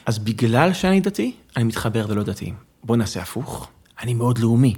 אז 0.06 0.18
בגלל 0.18 0.72
שאני 0.72 1.00
דתי, 1.00 1.32
אני 1.56 1.64
מתחבר 1.64 2.06
ללא 2.06 2.22
דתיים. 2.22 2.67
בוא 2.84 2.96
נעשה 2.96 3.22
הפוך, 3.22 3.68
אני 4.02 4.14
מאוד 4.14 4.38
לאומי. 4.38 4.74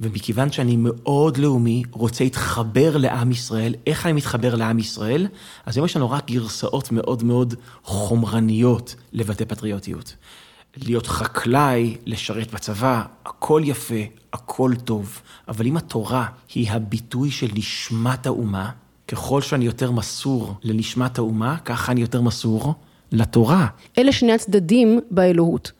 ומכיוון 0.00 0.52
שאני 0.52 0.76
מאוד 0.76 1.36
לאומי, 1.36 1.82
רוצה 1.90 2.24
להתחבר 2.24 2.96
לעם 2.96 3.30
ישראל, 3.30 3.74
איך 3.86 4.06
אני 4.06 4.12
מתחבר 4.12 4.54
לעם 4.54 4.78
ישראל? 4.78 5.26
אז 5.66 5.76
היום 5.76 5.86
יש 5.86 5.96
לנו 5.96 6.10
רק 6.10 6.30
גרסאות 6.30 6.92
מאוד 6.92 7.22
מאוד 7.22 7.54
חומרניות 7.82 8.94
לבטא 9.12 9.44
פטריוטיות. 9.44 10.16
להיות 10.76 11.06
חקלאי, 11.06 11.96
לשרת 12.06 12.54
בצבא, 12.54 13.02
הכל 13.24 13.62
יפה, 13.64 13.94
הכל 14.32 14.72
טוב. 14.84 15.20
אבל 15.48 15.66
אם 15.66 15.76
התורה 15.76 16.26
היא 16.54 16.70
הביטוי 16.70 17.30
של 17.30 17.48
נשמת 17.54 18.26
האומה, 18.26 18.70
ככל 19.08 19.42
שאני 19.42 19.64
יותר 19.64 19.90
מסור 19.90 20.54
לנשמת 20.62 21.18
האומה, 21.18 21.58
ככה 21.58 21.92
אני 21.92 22.00
יותר 22.00 22.20
מסור 22.20 22.74
לתורה. 23.12 23.66
אלה 23.98 24.12
שני 24.12 24.32
הצדדים 24.32 25.00
באלוהות. 25.10 25.72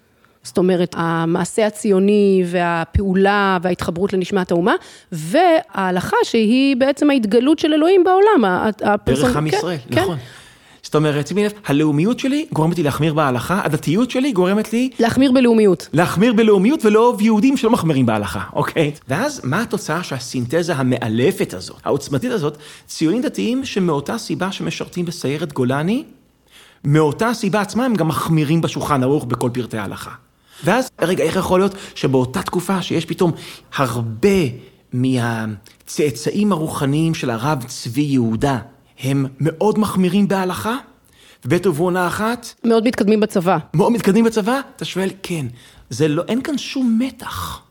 זאת 0.42 0.58
אומרת, 0.58 0.94
המעשה 0.98 1.66
הציוני 1.66 2.44
והפעולה 2.46 3.58
וההתחברות 3.62 4.12
לנשמת 4.12 4.50
האומה, 4.50 4.74
וההלכה 5.12 6.16
שהיא 6.24 6.76
בעצם 6.76 7.10
ההתגלות 7.10 7.58
של 7.58 7.72
אלוהים 7.72 8.04
בעולם. 8.04 8.62
הפרסונ... 8.84 9.26
דרך 9.26 9.36
עם 9.36 9.50
כן, 9.50 9.56
ישראל, 9.56 9.76
כן. 9.90 10.00
נכון. 10.02 10.18
זאת 10.82 10.94
אומרת, 10.94 11.26
שימי 11.26 11.44
לב, 11.44 11.52
הלאומיות 11.66 12.18
שלי 12.18 12.46
גורמת 12.52 12.76
לי 12.76 12.82
להחמיר 12.82 13.14
בהלכה, 13.14 13.60
הדתיות 13.64 14.10
שלי 14.10 14.32
גורמת 14.32 14.72
לי... 14.72 14.90
להחמיר 14.98 15.32
בלאומיות. 15.32 15.88
להחמיר 15.92 16.32
בלאומיות 16.32 16.84
ולא 16.84 17.06
אוהב 17.06 17.20
יהודים 17.20 17.56
שלא 17.56 17.70
מחמירים 17.70 18.06
בהלכה, 18.06 18.40
אוקיי? 18.52 18.92
ואז 19.08 19.40
מה 19.44 19.62
התוצאה 19.62 20.02
שהסינתזה 20.02 20.74
המאלפת 20.74 21.54
הזאת, 21.54 21.76
העוצמתית 21.84 22.32
הזאת, 22.32 22.58
ציונים 22.86 23.22
דתיים 23.22 23.64
שמאותה 23.64 24.18
סיבה 24.18 24.52
שמשרתים 24.52 25.04
בסיירת 25.04 25.52
גולני, 25.52 26.04
מאותה 26.84 27.34
סיבה 27.34 27.60
עצמה 27.60 27.84
הם 27.84 27.94
גם 27.94 28.08
מחמירים 28.08 28.60
בשולחן 28.60 29.02
ערוך 29.02 29.24
בכל 29.24 29.50
פרטי 29.52 29.78
ההלכה. 29.78 30.10
ואז, 30.64 30.90
רגע, 31.00 31.24
איך 31.24 31.36
יכול 31.36 31.60
להיות 31.60 31.74
שבאותה 31.94 32.42
תקופה 32.42 32.82
שיש 32.82 33.04
פתאום 33.04 33.32
הרבה 33.76 34.38
מהצאצאים 34.92 36.52
הרוחניים 36.52 37.14
של 37.14 37.30
הרב 37.30 37.64
צבי 37.66 38.00
יהודה, 38.00 38.58
הם 39.00 39.26
מאוד 39.40 39.78
מחמירים 39.78 40.28
בהלכה, 40.28 40.76
ובעת 41.44 41.66
ובעונה 41.66 42.06
אחת... 42.06 42.54
מאוד 42.64 42.86
מתקדמים 42.86 43.20
בצבא. 43.20 43.58
מאוד 43.74 43.92
מתקדמים 43.92 44.24
בצבא? 44.24 44.60
אתה 44.76 44.84
שואל, 44.84 45.10
כן. 45.22 45.46
זה 45.90 46.08
לא, 46.08 46.22
אין 46.28 46.42
כאן 46.42 46.58
שום 46.58 46.98
מתח. 46.98 47.62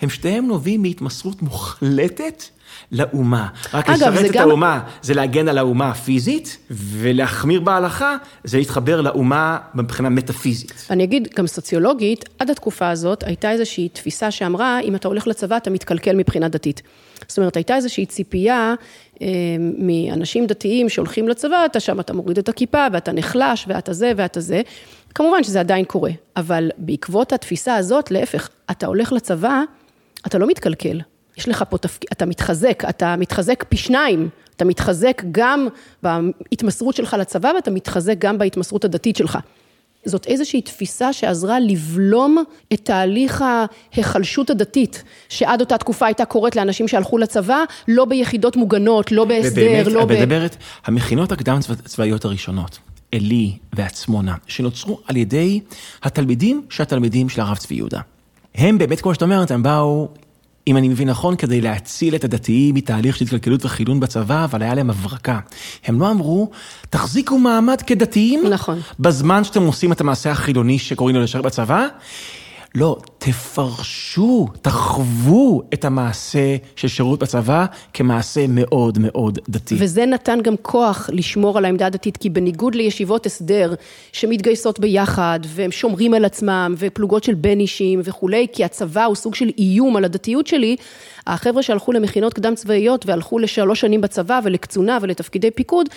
הם 0.00 0.10
שתיהם 0.10 0.46
נובעים 0.46 0.82
מהתמסרות 0.82 1.42
מוחלטת 1.42 2.44
לאומה. 2.92 3.48
רק 3.74 3.90
אגב, 3.90 4.12
לשרת 4.12 4.30
את 4.30 4.32
גם... 4.32 4.48
האומה 4.48 4.80
זה 5.02 5.14
להגן 5.14 5.48
על 5.48 5.58
האומה 5.58 5.90
הפיזית, 5.90 6.56
ולהחמיר 6.70 7.60
בהלכה 7.60 8.16
זה 8.44 8.58
להתחבר 8.58 9.00
לאומה 9.00 9.58
מבחינה 9.74 10.08
מטאפיזית. 10.08 10.86
אני 10.90 11.04
אגיד, 11.04 11.28
גם 11.36 11.46
סוציולוגית, 11.46 12.24
עד 12.38 12.50
התקופה 12.50 12.90
הזאת 12.90 13.22
הייתה 13.22 13.50
איזושהי 13.50 13.88
תפיסה 13.88 14.30
שאמרה, 14.30 14.80
אם 14.80 14.94
אתה 14.94 15.08
הולך 15.08 15.26
לצבא 15.26 15.56
אתה 15.56 15.70
מתקלקל 15.70 16.16
מבחינה 16.16 16.48
דתית. 16.48 16.82
זאת 17.28 17.38
אומרת, 17.38 17.56
הייתה 17.56 17.76
איזושהי 17.76 18.06
ציפייה 18.06 18.74
אה, 19.22 19.26
מאנשים 19.78 20.46
דתיים 20.46 20.88
שהולכים 20.88 21.28
לצבא, 21.28 21.64
אתה 21.66 21.80
שם, 21.80 22.00
אתה 22.00 22.12
מוריד 22.12 22.38
את 22.38 22.48
הכיפה, 22.48 22.86
ואתה 22.92 23.12
נחלש, 23.12 23.64
ואתה 23.68 23.92
זה, 23.92 24.12
ואתה 24.16 24.40
זה. 24.40 24.62
כמובן 25.14 25.44
שזה 25.44 25.60
עדיין 25.60 25.84
קורה, 25.84 26.10
אבל 26.36 26.70
בעקבות 26.78 27.32
התפיסה 27.32 27.76
הזאת, 27.76 28.10
להפך, 28.10 28.48
אתה 28.70 28.86
הולך 28.86 29.12
לצבא, 29.12 29.62
אתה 30.26 30.38
לא 30.38 30.46
מתקלקל. 30.46 31.00
יש 31.36 31.48
לך 31.48 31.64
פה 31.70 31.78
תפקיד, 31.78 32.10
אתה 32.12 32.26
מתחזק, 32.26 32.82
אתה 32.88 33.16
מתחזק 33.16 33.64
פי 33.68 33.76
שניים, 33.76 34.28
אתה 34.56 34.64
מתחזק 34.64 35.22
גם 35.30 35.68
בהתמסרות 36.02 36.96
שלך 36.96 37.16
לצבא 37.20 37.52
ואתה 37.56 37.70
מתחזק 37.70 38.14
גם 38.18 38.38
בהתמסרות 38.38 38.84
הדתית 38.84 39.16
שלך. 39.16 39.38
זאת 40.04 40.26
איזושהי 40.26 40.62
תפיסה 40.62 41.12
שעזרה 41.12 41.60
לבלום 41.60 42.44
את 42.72 42.80
תהליך 42.84 43.44
ההיחלשות 43.92 44.50
הדתית, 44.50 45.02
שעד 45.28 45.60
אותה 45.60 45.78
תקופה 45.78 46.06
הייתה 46.06 46.24
קורית 46.24 46.56
לאנשים 46.56 46.88
שהלכו 46.88 47.18
לצבא, 47.18 47.64
לא 47.88 48.04
ביחידות 48.04 48.56
מוגנות, 48.56 49.12
לא 49.12 49.24
בהסדר, 49.24 49.62
ובאמת, 49.62 49.86
לא 49.86 50.00
ב... 50.00 50.04
ובאמת, 50.04 50.18
את 50.18 50.22
מדברת, 50.22 50.56
המכינות 50.84 51.32
הקדם 51.32 51.58
צבאיות 51.84 52.24
הראשונות, 52.24 52.78
עלי 53.14 53.52
ועצמונה, 53.72 54.34
שנוצרו 54.46 55.00
על 55.06 55.16
ידי 55.16 55.60
התלמידים 56.02 56.62
שהתלמידים 56.70 57.28
של 57.28 57.40
הרב 57.40 57.56
צבי 57.56 57.74
יהודה. 57.74 58.00
הם 58.54 58.78
באמת, 58.78 59.00
כמו 59.00 59.14
שאת 59.14 59.22
אומרת, 59.22 59.50
הם 59.50 59.62
באו 59.62 60.08
אם 60.66 60.76
אני 60.76 60.88
מבין 60.88 61.08
נכון, 61.08 61.36
כדי 61.36 61.60
להציל 61.60 62.14
את 62.14 62.24
הדתיים 62.24 62.74
מתהליך 62.74 63.16
של 63.16 63.24
התקלקלות 63.24 63.64
וחילון 63.64 64.00
בצבא, 64.00 64.44
אבל 64.44 64.62
היה 64.62 64.74
להם 64.74 64.90
הברקה. 64.90 65.38
הם 65.84 66.00
לא 66.00 66.10
אמרו, 66.10 66.50
תחזיקו 66.90 67.38
מעמד 67.38 67.82
כדתיים, 67.86 68.46
נכון. 68.46 68.80
בזמן 69.00 69.44
שאתם 69.44 69.62
עושים 69.62 69.92
את 69.92 70.00
המעשה 70.00 70.30
החילוני 70.30 70.78
שקוראים 70.78 71.16
לו 71.16 71.22
לשרת 71.22 71.44
בצבא, 71.44 71.86
לא, 72.74 72.96
תפרשו, 73.18 74.48
תחוו 74.62 75.62
את 75.74 75.84
המעשה 75.84 76.56
של 76.76 76.88
שירות 76.88 77.18
בצבא 77.18 77.66
כמעשה 77.94 78.46
מאוד 78.48 78.98
מאוד 78.98 79.38
דתי. 79.48 79.76
וזה 79.78 80.06
נתן 80.06 80.38
גם 80.42 80.54
כוח 80.62 81.10
לשמור 81.12 81.58
על 81.58 81.64
העמדה 81.64 81.86
הדתית, 81.86 82.16
כי 82.16 82.30
בניגוד 82.30 82.74
לישיבות 82.74 83.26
הסדר 83.26 83.74
שמתגייסות 84.12 84.80
ביחד, 84.80 85.40
והם 85.46 85.72
שומרים 85.72 86.14
על 86.14 86.24
עצמם, 86.24 86.74
ופלוגות 86.78 87.24
של 87.24 87.34
בין 87.34 87.60
אישים 87.60 88.00
וכולי, 88.04 88.46
כי 88.52 88.64
הצבא 88.64 89.04
הוא 89.04 89.14
סוג 89.14 89.34
של 89.34 89.50
איום 89.58 89.96
על 89.96 90.04
הדתיות 90.04 90.46
שלי, 90.46 90.76
החבר'ה 91.26 91.62
שהלכו 91.62 91.92
למכינות 91.92 92.34
קדם 92.34 92.54
צבאיות 92.54 93.06
והלכו 93.06 93.38
לשלוש 93.38 93.80
שנים 93.80 94.00
בצבא 94.00 94.40
ולקצונה 94.44 94.98
ולתפקידי 95.02 95.50
פיקוד, 95.50 95.88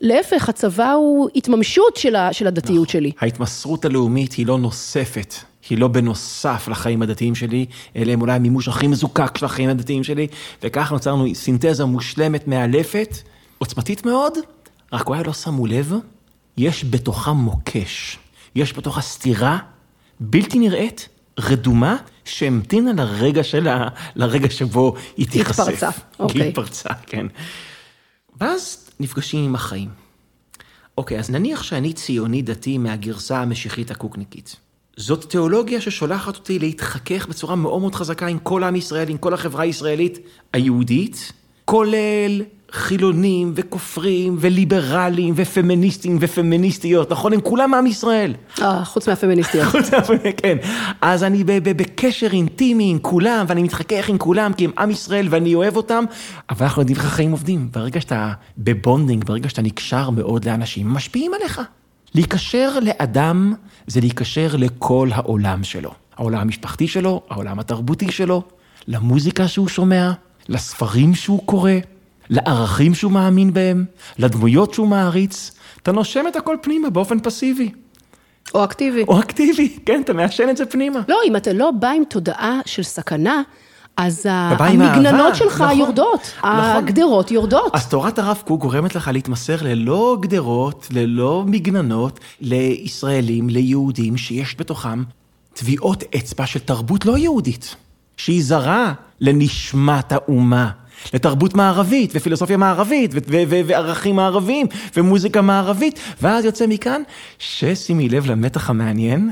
להפך, 0.00 0.48
הצבא 0.48 0.92
הוא 0.92 1.28
התממשות 1.36 1.96
של, 1.96 2.16
ה, 2.16 2.32
של 2.32 2.46
הדתיות 2.46 2.88
נכון. 2.88 3.00
שלי. 3.00 3.10
ההתמסרות 3.20 3.84
הלאומית 3.84 4.32
היא 4.32 4.46
לא 4.46 4.58
נוספת. 4.58 5.34
היא 5.70 5.78
לא 5.78 5.88
בנוסף 5.88 6.68
לחיים 6.70 7.02
הדתיים 7.02 7.34
שלי, 7.34 7.66
אלא 7.96 8.12
הם 8.12 8.20
אולי 8.20 8.32
המימוש 8.32 8.68
הכי 8.68 8.86
מזוקק 8.86 9.38
של 9.38 9.44
החיים 9.44 9.68
הדתיים 9.68 10.04
שלי, 10.04 10.26
וכך 10.62 10.92
נוצרנו 10.92 11.34
סינתזה 11.34 11.84
מושלמת, 11.84 12.48
מאלפת, 12.48 13.18
עוצמתית 13.58 14.06
מאוד, 14.06 14.32
רק 14.92 15.08
אולי 15.08 15.24
לא 15.24 15.32
שמו 15.32 15.66
לב, 15.66 15.92
יש 16.56 16.84
בתוכה 16.84 17.32
מוקש, 17.32 18.18
יש 18.54 18.72
בתוכה 18.72 19.00
סתירה 19.00 19.58
בלתי 20.20 20.58
נראית, 20.58 21.08
רדומה, 21.38 21.96
שהמתינה 22.24 22.92
לרגע 22.92 23.44
שלה, 23.44 23.88
לרגע 24.16 24.50
שבו 24.50 24.94
היא 25.16 25.26
תיחשף. 25.26 25.60
התפרצה, 25.60 25.90
אוקיי. 26.18 26.40
היא 26.42 26.48
התפרצה, 26.48 26.88
כן. 27.06 27.26
ואז 28.40 28.90
נפגשים 29.00 29.44
עם 29.44 29.54
החיים. 29.54 29.88
אוקיי, 30.98 31.18
אז 31.18 31.30
נניח 31.30 31.62
שאני 31.62 31.92
ציוני 31.92 32.42
דתי 32.42 32.78
מהגרסה 32.78 33.42
המשיחית 33.42 33.90
הקוקניקית. 33.90 34.56
זאת 34.98 35.24
תיאולוגיה 35.24 35.80
ששולחת 35.80 36.36
אותי 36.36 36.58
להתחכך 36.58 37.26
בצורה 37.28 37.56
מאוד 37.56 37.80
מאוד 37.80 37.94
חזקה 37.94 38.26
עם 38.26 38.38
כל 38.38 38.64
עם 38.64 38.76
ישראל, 38.76 39.08
עם 39.08 39.16
כל 39.16 39.34
החברה 39.34 39.62
הישראלית 39.62 40.18
היהודית, 40.52 41.32
כולל 41.64 42.42
חילונים 42.72 43.52
וכופרים 43.54 44.36
וליברלים 44.40 45.34
ופמיניסטים 45.36 46.18
ופמיניסטיות, 46.20 47.12
נכון? 47.12 47.32
הם 47.32 47.40
כולם 47.40 47.74
עם 47.74 47.86
ישראל. 47.86 48.34
אה, 48.62 48.84
חוץ 48.84 49.08
מהפמיניסטיות. 49.08 49.66
חוץ 49.72 49.94
מהפמיניסטיות, 49.94 50.40
כן. 50.42 50.56
אז 51.00 51.24
אני 51.24 51.44
בקשר 51.46 52.28
אינטימי 52.32 52.90
עם 52.90 52.98
כולם, 52.98 53.44
ואני 53.48 53.62
מתחכך 53.62 54.08
עם 54.08 54.18
כולם, 54.18 54.52
כי 54.52 54.64
הם 54.64 54.70
עם 54.78 54.90
ישראל 54.90 55.26
ואני 55.30 55.54
אוהב 55.54 55.76
אותם, 55.76 56.04
אבל 56.50 56.66
אנחנו 56.66 56.82
יודעים 56.82 56.98
איך 56.98 57.06
החיים 57.06 57.30
עובדים. 57.30 57.68
ברגע 57.72 58.00
שאתה 58.00 58.32
ב 58.58 58.65
bonding, 58.65 59.24
ברגע 59.24 59.48
שאתה 59.48 59.62
נקשר 59.62 60.10
מאוד 60.10 60.44
לאנשים, 60.44 60.88
משפיעים 60.88 61.34
עליך. 61.34 61.60
להיקשר 62.14 62.78
לאדם 62.82 63.54
זה 63.86 64.00
להיקשר 64.00 64.56
לכל 64.58 65.08
העולם 65.12 65.64
שלו. 65.64 65.90
העולם 66.16 66.40
המשפחתי 66.40 66.88
שלו, 66.88 67.22
העולם 67.30 67.58
התרבותי 67.58 68.12
שלו, 68.12 68.42
למוזיקה 68.88 69.48
שהוא 69.48 69.68
שומע, 69.68 70.12
לספרים 70.48 71.14
שהוא 71.14 71.46
קורא, 71.46 71.72
לערכים 72.30 72.94
שהוא 72.94 73.12
מאמין 73.12 73.52
בהם, 73.52 73.84
לדמויות 74.18 74.74
שהוא 74.74 74.88
מעריץ. 74.88 75.50
אתה 75.82 75.92
נושם 75.92 76.24
את 76.28 76.36
הכל 76.36 76.56
פנימה 76.62 76.90
באופן 76.90 77.20
פסיבי. 77.20 77.70
או 78.54 78.64
אקטיבי. 78.64 79.04
או 79.08 79.20
אקטיבי, 79.20 79.76
כן, 79.86 80.00
אתה 80.04 80.12
מעשן 80.12 80.48
את 80.50 80.56
זה 80.56 80.66
פנימה. 80.66 81.00
לא, 81.08 81.18
אם 81.28 81.36
אתה 81.36 81.52
לא 81.52 81.70
בא 81.70 81.88
עם 81.88 82.02
תודעה 82.08 82.60
של 82.66 82.82
סכנה, 82.82 83.42
אז 83.98 84.26
המגננות 84.30 85.36
שלך 85.36 85.60
נכון, 85.60 85.78
יורדות, 85.78 86.20
נכון. 86.38 86.54
הגדרות 86.54 87.30
יורדות. 87.30 87.74
אז 87.74 87.88
תורת 87.88 88.18
הרב 88.18 88.42
קוק 88.46 88.60
גורמת 88.60 88.94
לך 88.94 89.10
להתמסר 89.12 89.56
ללא 89.62 90.16
גדרות, 90.20 90.88
ללא 90.90 91.44
מגננות, 91.46 92.20
לישראלים, 92.40 93.48
ליהודים, 93.48 94.16
שיש 94.16 94.56
בתוכם 94.58 95.02
טביעות 95.54 96.04
אצבע 96.16 96.46
של 96.46 96.58
תרבות 96.58 97.06
לא 97.06 97.18
יהודית, 97.18 97.76
שהיא 98.16 98.44
זרה 98.44 98.92
לנשמת 99.20 100.12
האומה. 100.12 100.70
לתרבות 101.14 101.54
מערבית, 101.54 102.10
ופילוסופיה 102.14 102.56
מערבית, 102.56 103.10
וערכים 103.66 104.16
מערביים, 104.16 104.66
ומוזיקה 104.96 105.42
מערבית, 105.42 106.00
ואז 106.22 106.44
יוצא 106.44 106.66
מכאן 106.66 107.02
ששימי 107.38 108.08
לב 108.08 108.30
למתח 108.30 108.70
המעניין, 108.70 109.30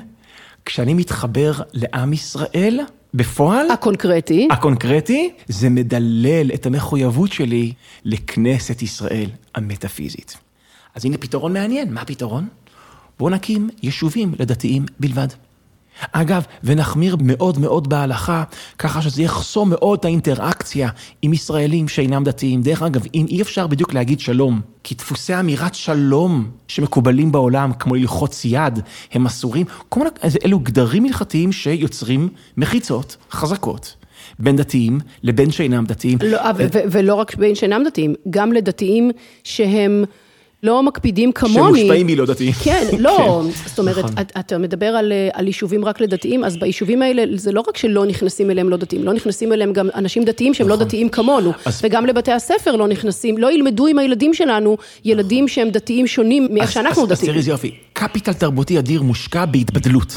כשאני 0.64 0.94
מתחבר 0.94 1.52
לעם 1.72 2.12
ישראל, 2.12 2.80
בפועל... 3.16 3.70
הקונקרטי. 3.70 4.48
הקונקרטי, 4.50 5.30
זה 5.48 5.70
מדלל 5.70 6.50
את 6.54 6.66
המחויבות 6.66 7.32
שלי 7.32 7.72
לכנסת 8.04 8.82
ישראל 8.82 9.30
המטאפיזית. 9.54 10.36
אז 10.94 11.04
הנה 11.04 11.18
פתרון 11.18 11.52
מעניין, 11.52 11.94
מה 11.94 12.00
הפתרון? 12.00 12.48
בואו 13.18 13.30
נקים 13.30 13.70
יישובים 13.82 14.32
לדתיים 14.38 14.86
בלבד. 15.00 15.28
אגב, 16.12 16.44
ונחמיר 16.64 17.16
מאוד 17.20 17.58
מאוד 17.58 17.88
בהלכה, 17.88 18.44
ככה 18.78 19.02
שזה 19.02 19.22
יחסום 19.22 19.70
מאוד 19.70 19.98
את 19.98 20.04
האינטראקציה 20.04 20.88
עם 21.22 21.32
ישראלים 21.32 21.88
שאינם 21.88 22.24
דתיים. 22.24 22.62
דרך 22.62 22.82
אגב, 22.82 23.02
אם 23.14 23.26
אי 23.28 23.42
אפשר 23.42 23.66
בדיוק 23.66 23.94
להגיד 23.94 24.20
שלום, 24.20 24.60
כי 24.84 24.94
דפוסי 24.94 25.40
אמירת 25.40 25.74
שלום 25.74 26.50
שמקובלים 26.68 27.32
בעולם, 27.32 27.72
כמו 27.72 27.94
ללחוץ 27.94 28.44
יד, 28.44 28.80
הם 29.12 29.26
אסורים, 29.26 29.66
כל 29.88 30.00
מיני, 30.00 30.10
אלו 30.44 30.58
גדרים 30.58 31.04
הלכתיים 31.04 31.52
שיוצרים 31.52 32.28
מחיצות 32.56 33.16
חזקות. 33.30 33.96
בין 34.38 34.56
דתיים 34.56 35.00
לבין 35.22 35.50
שאינם 35.50 35.84
דתיים. 35.84 36.18
לא, 36.22 36.38
ולא 36.90 37.14
רק 37.14 37.36
בין 37.36 37.54
שאינם 37.54 37.82
דתיים, 37.86 38.14
גם 38.30 38.52
לדתיים 38.52 39.10
שהם... 39.44 40.04
לא 40.62 40.82
מקפידים 40.82 41.32
כמוני. 41.32 41.78
שמושפעים 41.78 42.06
מלא 42.06 42.26
דתיים. 42.26 42.52
כן, 42.52 42.86
לא, 42.98 43.42
כן, 43.44 43.68
זאת 43.68 43.78
אומרת, 43.78 44.04
נכון. 44.04 44.14
אתה 44.40 44.58
מדבר 44.58 44.86
על, 44.86 45.12
על 45.32 45.46
יישובים 45.46 45.84
רק 45.84 46.00
לדתיים, 46.00 46.44
אז 46.44 46.56
ביישובים 46.56 47.02
האלה 47.02 47.24
זה 47.34 47.52
לא 47.52 47.64
רק 47.68 47.76
שלא 47.76 48.06
נכנסים 48.06 48.50
אליהם 48.50 48.68
לא 48.68 48.76
דתיים, 48.76 49.04
לא 49.04 49.12
נכנסים 49.12 49.52
אליהם 49.52 49.72
גם 49.72 49.88
אנשים 49.94 50.24
דתיים 50.24 50.54
שהם 50.54 50.68
לא 50.68 50.74
נכון. 50.74 50.86
דתיים 50.86 51.08
כמונו. 51.08 51.52
וגם 51.82 52.06
לבתי 52.06 52.32
הספר 52.32 52.76
לא 52.76 52.88
נכנסים, 52.88 53.38
לא 53.38 53.52
ילמדו 53.52 53.86
עם 53.86 53.98
הילדים 53.98 54.34
שלנו, 54.34 54.76
ילדים 55.04 55.44
נכון. 55.44 55.54
שהם 55.54 55.70
דתיים 55.70 56.06
שונים 56.06 56.48
מאיך 56.50 56.72
שאנחנו 56.72 57.06
דתיים. 57.06 57.18
אז 57.18 57.24
תראי 57.24 57.36
איזה 57.36 57.50
יופי, 57.50 57.74
קפיטל 57.92 58.32
תרבותי 58.32 58.78
אדיר 58.78 59.02
מושקע 59.02 59.44
בהתבדלות. 59.44 60.14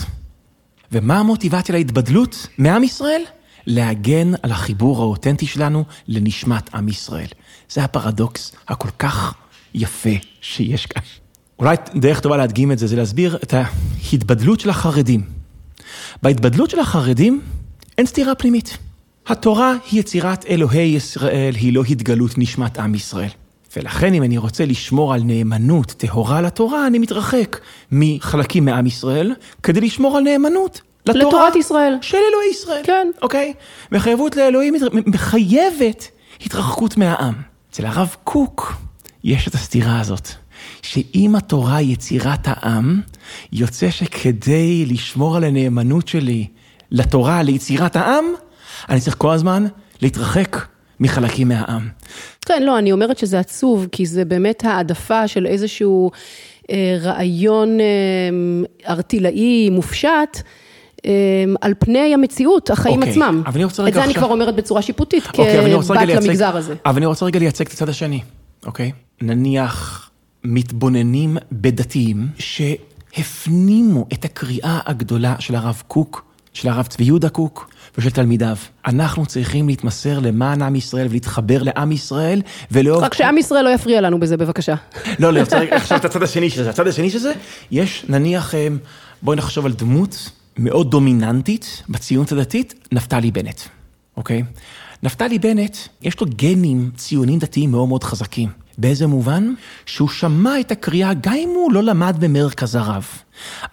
ומה 0.91 1.19
המוטיבציה 1.19 1.75
להתבדלות 1.75 2.47
מעם 2.57 2.83
ישראל? 2.83 3.21
להגן 3.67 4.31
על 4.43 4.51
החיבור 4.51 5.01
האותנטי 5.01 5.45
שלנו 5.45 5.83
לנשמת 6.07 6.73
עם 6.73 6.87
ישראל. 6.87 7.27
זה 7.69 7.83
הפרדוקס 7.83 8.55
הכל 8.67 8.89
כך 8.99 9.33
יפה 9.73 10.09
שיש 10.41 10.85
כאן. 10.85 11.01
אולי 11.59 11.75
דרך 11.95 12.19
טובה 12.19 12.37
להדגים 12.37 12.71
את 12.71 12.79
זה, 12.79 12.87
זה 12.87 12.95
להסביר 12.95 13.37
את 13.43 13.53
ההתבדלות 13.53 14.59
של 14.59 14.69
החרדים. 14.69 15.21
בהתבדלות 16.23 16.69
של 16.69 16.79
החרדים 16.79 17.41
אין 17.97 18.05
סתירה 18.05 18.35
פנימית. 18.35 18.77
התורה 19.27 19.73
היא 19.91 19.99
יצירת 19.99 20.45
אלוהי 20.45 20.95
ישראל, 20.95 21.55
היא 21.55 21.73
לא 21.73 21.83
התגלות 21.89 22.37
נשמת 22.37 22.77
עם 22.79 22.95
ישראל. 22.95 23.29
ולכן 23.75 24.13
אם 24.13 24.23
אני 24.23 24.37
רוצה 24.37 24.65
לשמור 24.65 25.13
על 25.13 25.21
נאמנות 25.23 25.91
טהורה 25.97 26.41
לתורה, 26.41 26.87
אני 26.87 26.99
מתרחק 26.99 27.59
מחלקים 27.91 28.65
מעם 28.65 28.85
ישראל, 28.85 29.33
כדי 29.63 29.81
לשמור 29.81 30.17
על 30.17 30.23
נאמנות 30.23 30.81
לתורה. 31.05 31.27
לתורת 31.27 31.55
ישראל. 31.55 31.97
של 32.01 32.17
אלוהי 32.17 32.49
ישראל. 32.51 32.81
כן. 32.83 33.07
אוקיי? 33.21 33.53
מחויבות 33.91 34.35
לאלוהים 34.35 34.73
מחייבת 35.05 36.07
התרחקות 36.45 36.97
מהעם. 36.97 37.33
אצל 37.71 37.85
הרב 37.85 38.15
קוק, 38.23 38.73
יש 39.23 39.47
את 39.47 39.53
הסתירה 39.53 39.99
הזאת, 39.99 40.27
שאם 40.81 41.35
התורה 41.35 41.75
היא 41.75 41.93
יצירת 41.93 42.39
העם, 42.43 43.01
יוצא 43.53 43.89
שכדי 43.89 44.85
לשמור 44.85 45.37
על 45.37 45.43
הנאמנות 45.43 46.07
שלי 46.07 46.47
לתורה, 46.91 47.43
ליצירת 47.43 47.95
העם, 47.95 48.25
אני 48.89 48.99
צריך 48.99 49.15
כל 49.17 49.31
הזמן 49.31 49.65
להתרחק 50.01 50.65
מחלקים 50.99 51.47
מהעם. 51.47 51.87
כן, 52.45 52.63
לא, 52.63 52.77
אני 52.77 52.91
אומרת 52.91 53.17
שזה 53.17 53.39
עצוב, 53.39 53.87
כי 53.91 54.05
זה 54.05 54.25
באמת 54.25 54.65
העדפה 54.65 55.27
של 55.27 55.45
איזשהו 55.45 56.11
אה, 56.71 56.97
רעיון 57.01 57.79
אה, 57.79 57.85
ארטילאי 58.93 59.69
מופשט. 59.69 60.41
אה, 61.05 61.11
על 61.61 61.73
פני 61.79 62.13
המציאות, 62.13 62.69
החיים 62.69 63.03
okay, 63.03 63.05
עצמם. 63.05 63.43
רגע 63.53 63.65
עכשיו... 63.65 63.87
את 63.87 63.93
זה 63.93 64.03
אני 64.03 64.13
כבר 64.13 64.31
אומרת 64.31 64.55
בצורה 64.55 64.81
שיפוטית, 64.81 65.23
okay, 65.25 65.31
כבת 65.31 66.07
למגזר 66.07 66.57
הזה. 66.57 66.75
אבל 66.85 66.97
אני 66.97 67.05
רוצה 67.05 67.25
רגע 67.25 67.39
לייצג 67.39 67.65
את 67.65 67.71
הצד 67.71 67.89
השני. 67.89 68.21
אוקיי? 68.65 68.91
נניח 69.21 70.09
מתבוננים 70.43 71.37
בדתיים 71.51 72.27
שהפנימו 72.39 74.07
את 74.13 74.25
הקריאה 74.25 74.79
הגדולה 74.85 75.35
של 75.39 75.55
הרב 75.55 75.83
קוק, 75.87 76.25
של 76.53 76.69
הרב 76.69 76.87
צבי 76.87 77.03
יהודה 77.03 77.29
קוק 77.29 77.69
ושל 77.97 78.09
תלמידיו. 78.09 78.57
אנחנו 78.87 79.25
צריכים 79.25 79.67
להתמסר 79.67 80.19
למען 80.19 80.61
עם 80.61 80.75
ישראל 80.75 81.07
ולהתחבר 81.09 81.63
לעם 81.63 81.91
ישראל 81.91 82.41
ולאהוב... 82.71 83.03
רק 83.03 83.13
שעם 83.13 83.37
ישראל 83.37 83.65
לא 83.65 83.69
יפריע 83.69 84.01
לנו 84.01 84.19
בזה 84.19 84.37
בבקשה. 84.37 84.75
לא, 85.19 85.33
לא, 85.33 85.41
עכשיו 85.71 85.97
את 85.97 86.05
הצד 86.05 86.23
השני 86.23 86.49
של 86.49 86.63
זה. 86.63 86.69
הצד 86.69 86.87
השני 86.87 87.09
של 87.09 87.19
זה, 87.19 87.33
יש 87.71 88.05
נניח, 88.09 88.55
אה, 88.55 88.67
בואי 89.21 89.37
נחשוב 89.37 89.65
על 89.65 89.73
דמות 89.73 90.29
מאוד 90.57 90.91
דומיננטית 90.91 91.83
בציונות 91.89 92.31
הדתית, 92.31 92.87
נפתלי 92.91 93.31
בנט, 93.31 93.61
אוקיי? 94.19 94.43
נפתלי 95.03 95.39
בנט, 95.39 95.77
יש 96.01 96.19
לו 96.21 96.27
גנים 96.35 96.91
ציונים 96.95 97.39
דתיים 97.39 97.71
מאוד 97.71 97.87
מאוד 97.87 98.03
חזקים. 98.03 98.49
באיזה 98.77 99.07
מובן? 99.07 99.53
שהוא 99.85 100.09
שמע 100.09 100.59
את 100.59 100.71
הקריאה 100.71 101.13
גם 101.13 101.33
אם 101.33 101.49
הוא 101.55 101.73
לא 101.73 101.83
למד 101.83 102.15
במרכז 102.19 102.75
הרב. 102.75 103.07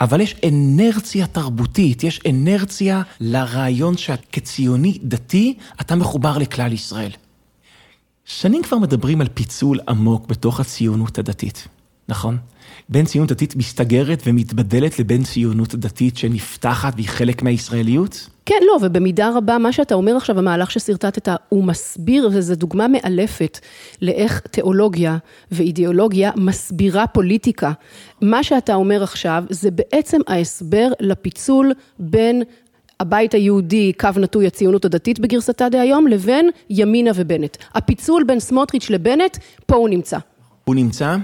אבל 0.01 0.21
יש 0.21 0.37
אנרציה 0.49 1.27
תרבותית, 1.27 2.05
יש 2.05 2.21
אנרציה 2.29 3.03
לרעיון 3.21 3.97
שכציוני 3.97 4.99
דתי 5.03 5.55
אתה 5.81 5.97
מחובר 5.97 6.39
לכלל 6.39 6.73
ישראל. 6.73 7.11
שנים 8.25 8.63
כבר 8.63 8.79
מדברים 8.79 9.21
על 9.21 9.29
פיצול 9.35 9.81
עמוק 9.89 10.27
בתוך 10.27 10.61
הציונות 10.61 11.19
הדתית, 11.19 11.69
נכון? 12.09 12.37
בין 12.88 13.05
ציונות 13.05 13.33
דתית 13.33 13.57
מסתגרת 13.57 14.23
ומתבדלת 14.27 14.99
לבין 14.99 15.25
ציונות 15.25 15.75
דתית 15.75 16.16
שנפתחת 16.16 16.92
והיא 16.95 17.09
חלק 17.09 17.42
מהישראליות? 17.42 18.29
כן, 18.47 18.59
לא, 18.66 18.79
ובמידה 18.83 19.31
רבה, 19.35 19.59
מה 19.59 19.73
שאתה 19.73 19.95
אומר 19.95 20.16
עכשיו, 20.16 20.38
המהלך 20.38 20.71
ששרטטת, 20.71 21.29
הוא 21.49 21.64
מסביר, 21.64 22.29
וזו 22.33 22.55
דוגמה 22.55 22.88
מאלפת 22.88 23.59
לאיך 24.03 24.40
תיאולוגיה 24.40 25.16
ואידיאולוגיה 25.53 26.31
מסבירה 26.37 27.07
פוליטיקה. 27.07 27.73
מה 28.21 28.42
שאתה 28.42 28.75
אומר 28.75 29.03
עכשיו, 29.03 29.45
זה 29.51 29.71
בעצם 29.71 30.21
ההסבר 30.27 30.88
לפיצול 31.01 31.73
בין 31.99 32.42
הבית 33.01 33.35
היהודי, 33.35 33.92
קו 34.01 34.09
נטוי 34.16 34.47
הציונות 34.47 34.85
הדתית 34.85 35.19
בגרסתה 35.19 35.69
דהיום, 35.69 36.07
לבין 36.07 36.51
ימינה 36.71 37.11
ובנט. 37.14 37.57
הפיצול 37.75 38.25
בין 38.25 38.40
סמוטריץ' 38.40 38.90
לבנט, 38.90 39.38
פה 39.66 39.77
הוא 39.77 39.88
נמצא. 39.88 40.19
הוא 40.64 40.75
נמצא 40.75 41.16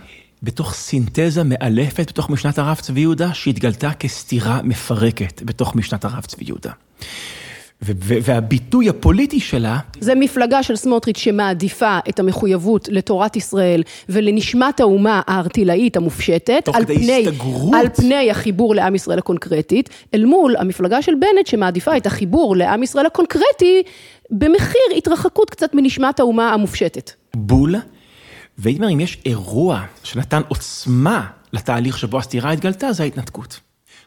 בתוך 0.42 0.74
סינתזה 0.74 1.42
מאלפת 1.44 2.09
בתוך 2.09 2.31
משנת 2.31 2.59
הרב 2.59 2.76
צבי 2.76 3.00
יהודה, 3.00 3.35
שהתגלתה 3.35 3.92
כסתירה 3.92 4.61
מפרקת 4.62 5.42
בתוך 5.42 5.76
משנת 5.76 6.05
הרב 6.05 6.24
צבי 6.26 6.44
יהודה. 6.44 6.70
והביטוי 7.83 8.88
הפוליטי 8.88 9.40
שלה... 9.40 9.78
זה 10.00 10.14
מפלגה 10.14 10.62
של 10.62 10.76
סמוטריץ' 10.76 11.18
שמעדיפה 11.18 11.98
את 12.09 12.20
המחויבות 12.20 12.88
לתורת 12.90 13.37
ישראל 13.37 13.83
ולנשמת 14.09 14.81
האומה 14.81 15.20
הארטילאית 15.26 15.96
המופשטת, 15.96 16.68
על 16.74 16.85
פני, 16.87 17.26
הסתגרות. 17.28 17.74
על 17.74 17.88
פני 17.88 18.31
החיבור 18.31 18.74
לעם 18.74 18.94
ישראל 18.94 19.18
הקונקרטית, 19.18 19.88
אל 20.14 20.24
מול 20.24 20.57
המפלגה 20.59 21.02
של 21.02 21.14
בנט 21.14 21.46
שמעדיפה 21.46 21.96
את 21.96 22.07
החיבור 22.07 22.57
לעם 22.57 22.83
ישראל 22.83 23.07
הקונקרטי 23.07 23.83
במחיר 24.31 24.83
התרחקות 24.96 25.50
קצת 25.50 25.74
מנשמת 25.74 26.20
האומה 26.20 26.52
המופשטת. 26.52 27.11
בול, 27.37 27.76
והייתי 28.59 28.83
אומר, 28.83 28.93
אם 28.93 29.01
יש 29.01 29.19
אירוע 29.27 29.85
שנתן 30.05 30.43
עוצמה 30.49 31.27
לתהליך 31.53 31.99
שבו 31.99 32.19
הסתירה 32.19 32.53
התגלתה, 32.53 32.93
זה 32.93 33.03
ההתנתקות. 33.03 33.61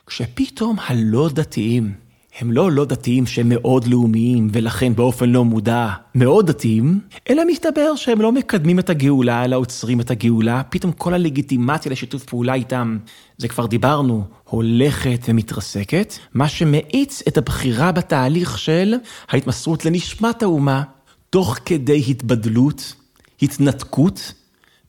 כשפתאום 0.08 0.76
הלא 0.88 1.30
דתיים, 1.34 1.94
הם 2.40 2.52
לא 2.52 2.72
לא 2.72 2.86
דתיים 2.86 3.26
שהם 3.26 3.50
מאוד 3.50 3.88
לאומיים, 3.88 4.48
ולכן 4.52 4.96
באופן 4.96 5.30
לא 5.30 5.46
מודע 5.46 5.90
מאוד 6.16 6.48
דתיים, 6.48 7.00
אלא 7.30 7.44
מסתבר 7.48 7.96
שהם 7.96 8.22
לא 8.22 8.32
מקדמים 8.32 8.80
את 8.80 8.90
הגאולה, 8.90 9.46
אלא 9.46 9.56
עוצרים 9.56 10.02
את 10.02 10.12
הגאולה, 10.12 10.62
פתאום 10.70 10.92
כל 10.92 11.14
הלגיטימציה 11.14 11.92
לשיתוף 11.92 12.24
פעולה 12.24 12.54
איתם, 12.54 12.98
זה 13.38 13.48
כבר 13.48 13.66
דיברנו, 13.66 14.24
הולכת 14.44 15.20
ומתרסקת, 15.28 16.14
מה 16.34 16.48
שמאיץ 16.48 17.24
את 17.28 17.38
הבחירה 17.38 17.92
בתהליך 17.92 18.58
של 18.58 18.96
ההתמסרות 19.30 19.86
לנשמת 19.86 20.44
האומה, 20.44 20.84
תוך 21.30 21.58
כדי 21.66 22.04
התבדלות, 22.08 22.96
התנתקות. 23.42 24.34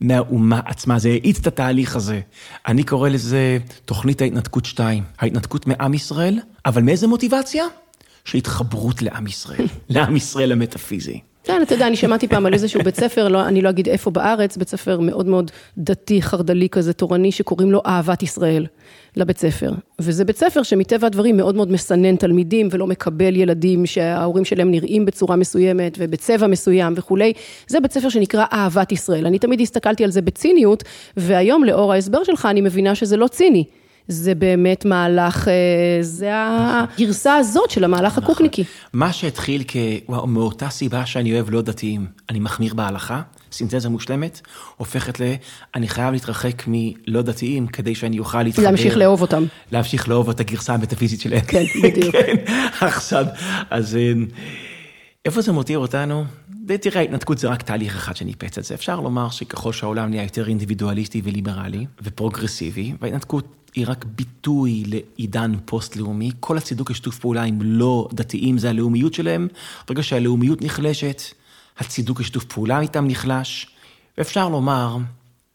מהאומה 0.01 0.59
עצמה, 0.65 0.99
זה 0.99 1.09
האיץ 1.09 1.39
את 1.39 1.47
התהליך 1.47 1.95
הזה. 1.95 2.21
אני 2.67 2.83
קורא 2.83 3.09
לזה 3.09 3.57
תוכנית 3.85 4.21
ההתנתקות 4.21 4.65
2, 4.65 5.03
ההתנתקות 5.19 5.67
מעם 5.67 5.93
ישראל, 5.93 6.39
אבל 6.65 6.81
מאיזה 6.81 7.07
מוטיבציה? 7.07 7.65
של 8.25 8.37
התחברות 8.37 9.01
לעם 9.01 9.27
ישראל, 9.27 9.67
לעם 9.89 10.15
ישראל 10.15 10.51
המטאפיזי. 10.51 11.19
כן, 11.47 11.61
אתה 11.61 11.73
יודע, 11.73 11.87
אני 11.87 11.95
שמעתי 11.95 12.27
פעם 12.27 12.45
על 12.45 12.53
איזשהו 12.53 12.83
בית 12.83 12.95
ספר, 12.95 13.27
לא, 13.27 13.47
אני 13.47 13.61
לא 13.61 13.69
אגיד 13.69 13.89
איפה 13.89 14.11
בארץ, 14.11 14.57
בית 14.57 14.69
ספר 14.69 14.99
מאוד 14.99 15.27
מאוד 15.27 15.51
דתי, 15.77 16.21
חרד"לי 16.21 16.69
כזה, 16.69 16.93
תורני, 16.93 17.31
שקוראים 17.31 17.71
לו 17.71 17.81
אהבת 17.85 18.23
ישראל, 18.23 18.65
לבית 19.15 19.37
ספר. 19.37 19.71
וזה 19.99 20.25
בית 20.25 20.37
ספר 20.37 20.63
שמטבע 20.63 21.07
הדברים 21.07 21.37
מאוד 21.37 21.55
מאוד 21.55 21.71
מסנן 21.71 22.15
תלמידים, 22.15 22.67
ולא 22.71 22.87
מקבל 22.87 23.35
ילדים 23.35 23.85
שההורים 23.85 24.45
שלהם 24.45 24.71
נראים 24.71 25.05
בצורה 25.05 25.35
מסוימת, 25.35 25.97
ובצבע 25.99 26.47
מסוים 26.47 26.93
וכולי. 26.97 27.33
זה 27.67 27.79
בית 27.79 27.91
ספר 27.91 28.09
שנקרא 28.09 28.45
אהבת 28.53 28.91
ישראל. 28.91 29.25
אני 29.25 29.39
תמיד 29.39 29.61
הסתכלתי 29.61 30.03
על 30.03 30.11
זה 30.11 30.21
בציניות, 30.21 30.83
והיום 31.17 31.63
לאור 31.63 31.93
ההסבר 31.93 32.23
שלך, 32.23 32.47
אני 32.49 32.61
מבינה 32.61 32.95
שזה 32.95 33.17
לא 33.17 33.27
ציני. 33.27 33.63
זה 34.07 34.35
באמת 34.35 34.85
מהלך, 34.85 35.47
זה 36.01 36.31
הגרסה 36.33 37.35
הזאת 37.35 37.69
של 37.69 37.83
המהלך 37.83 38.17
הקוקניקי. 38.17 38.63
מה 38.93 39.13
שהתחיל 39.13 39.63
כ... 39.67 39.75
וואו, 40.09 40.27
מאותה 40.27 40.69
סיבה 40.69 41.05
שאני 41.05 41.33
אוהב 41.33 41.49
לא 41.49 41.61
דתיים, 41.61 42.05
אני 42.29 42.39
מחמיר 42.39 42.73
בהלכה, 42.73 43.21
סינתזה 43.51 43.89
מושלמת, 43.89 44.41
הופכת 44.77 45.19
ל... 45.19 45.23
אני 45.75 45.87
חייב 45.87 46.13
להתרחק 46.13 46.63
מלא 46.67 47.21
דתיים 47.21 47.67
כדי 47.67 47.95
שאני 47.95 48.19
אוכל 48.19 48.43
להתחבר. 48.43 48.65
להמשיך 48.65 48.97
לאהוב 48.97 49.21
אותם. 49.21 49.45
להמשיך 49.71 50.09
לאהוב 50.09 50.29
את 50.29 50.39
הגרסה 50.39 50.73
המטאפיזית 50.73 51.21
שלהם. 51.21 51.41
כן, 51.41 51.63
בדיוק. 51.83 52.15
כן, 52.25 52.35
עכשיו, 52.81 53.25
אז 53.69 53.97
איפה 55.25 55.41
זה 55.41 55.51
מותיר 55.51 55.79
אותנו? 55.79 56.25
תראה, 56.75 57.01
ההתנתקות 57.01 57.37
זה 57.37 57.47
רק 57.47 57.61
תהליך 57.61 57.95
אחד 57.95 58.15
שניפץ 58.15 58.57
את 58.57 58.63
זה. 58.63 58.73
אפשר 58.73 58.99
לומר 58.99 59.29
שככל 59.29 59.73
שהעולם 59.73 60.09
נהיה 60.09 60.23
יותר 60.23 60.47
אינדיבידואליסטי 60.47 61.21
וליברלי 61.23 61.85
ופרוגרסיבי, 62.01 62.93
וההתנתקות 63.01 63.45
היא 63.75 63.85
רק 63.87 64.05
ביטוי 64.05 64.83
לעידן 64.87 65.51
פוסט-לאומי, 65.65 66.31
כל 66.39 66.57
הצידוק 66.57 66.91
לשיתוף 66.91 67.19
פעולה 67.19 67.43
עם 67.43 67.59
לא 67.61 68.07
דתיים 68.13 68.57
זה 68.57 68.69
הלאומיות 68.69 69.13
שלהם, 69.13 69.47
ברגע 69.87 70.03
שהלאומיות 70.03 70.61
נחלשת, 70.61 71.21
הצידוק 71.77 72.19
לשיתוף 72.19 72.43
פעולה 72.43 72.79
איתם 72.79 73.07
נחלש, 73.07 73.67
ואפשר 74.17 74.49
לומר 74.49 74.97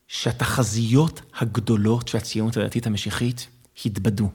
שהתחזיות 0.08 1.22
הגדולות 1.38 2.08
של 2.08 2.18
הציונות 2.18 2.56
הדתית 2.56 2.86
המשיחית 2.86 3.48
התבדו. 3.86 4.30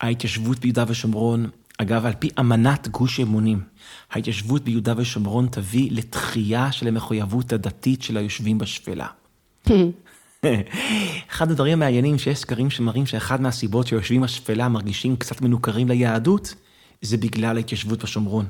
ההתיישבות 0.00 0.58
ביהודה 0.58 0.84
ושומרון, 0.88 1.50
אגב, 1.82 2.06
על 2.06 2.12
פי 2.18 2.28
אמנת 2.40 2.88
גוש 2.88 3.20
אמונים, 3.20 3.60
ההתיישבות 4.10 4.64
ביהודה 4.64 4.94
ושומרון 4.96 5.48
תביא 5.50 5.88
לתחייה 5.92 6.72
של 6.72 6.88
המחויבות 6.88 7.52
הדתית 7.52 8.02
של 8.02 8.16
היושבים 8.16 8.58
בשפלה. 8.58 9.06
אחד 11.30 11.50
הדברים 11.50 11.72
המעניינים 11.72 12.18
שיש 12.18 12.38
סקרים 12.38 12.70
שמראים 12.70 13.06
שאחד 13.06 13.40
מהסיבות 13.40 13.86
שיושבים 13.86 14.20
בשפלה 14.20 14.68
מרגישים 14.68 15.16
קצת 15.16 15.40
מנוכרים 15.40 15.88
ליהדות, 15.88 16.54
זה 17.02 17.16
בגלל 17.16 17.56
ההתיישבות 17.56 18.02
בשומרון. 18.02 18.46